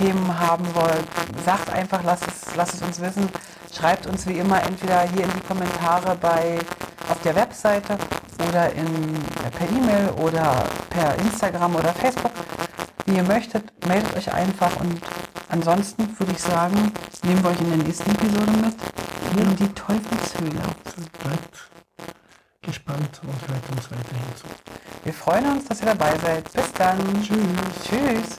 Themen 0.00 0.38
haben 0.38 0.64
wollt, 0.74 1.04
sagt 1.44 1.70
einfach, 1.70 2.02
lasst 2.02 2.26
es, 2.26 2.56
lasst 2.56 2.74
es 2.74 2.82
uns 2.82 3.00
wissen. 3.00 3.28
Schreibt 3.72 4.06
uns 4.06 4.26
wie 4.26 4.38
immer 4.38 4.62
entweder 4.62 5.02
hier 5.02 5.24
in 5.24 5.30
die 5.32 5.46
Kommentare 5.46 6.16
bei 6.16 6.58
auf 7.10 7.20
der 7.22 7.36
Webseite 7.36 7.98
oder 8.48 8.72
in, 8.72 8.86
per 9.56 9.68
E-Mail 9.68 10.08
oder 10.22 10.64
per 10.88 11.14
Instagram 11.16 11.76
oder 11.76 11.92
Facebook. 11.92 12.32
Wie 13.04 13.16
ihr 13.16 13.22
möchtet, 13.24 13.64
meldet 13.86 14.16
euch 14.16 14.32
einfach 14.32 14.74
und 14.80 15.00
ansonsten 15.50 16.08
würde 16.18 16.32
ich 16.32 16.40
sagen, 16.40 16.92
nehmen 17.22 17.42
wir 17.42 17.50
euch 17.50 17.60
in 17.60 17.68
der 17.68 17.86
nächsten 17.86 18.10
Episode 18.10 18.52
mit 18.52 18.74
in 19.36 19.56
die 19.56 19.72
Teufelshöhle. 19.74 20.62
Bleibt 21.22 21.70
gespannt 22.62 23.20
und 23.22 23.48
hört 23.48 23.70
uns 23.70 23.90
weiterhin 23.90 24.36
zu. 24.36 24.46
Wir 25.04 25.14
freuen 25.14 25.46
uns, 25.52 25.66
dass 25.66 25.80
ihr 25.80 25.86
dabei 25.86 26.12
seid. 26.18 26.52
Bis 26.52 26.72
dann. 26.72 26.98
Tschüss. 27.22 27.88
Tschüss. 27.88 28.38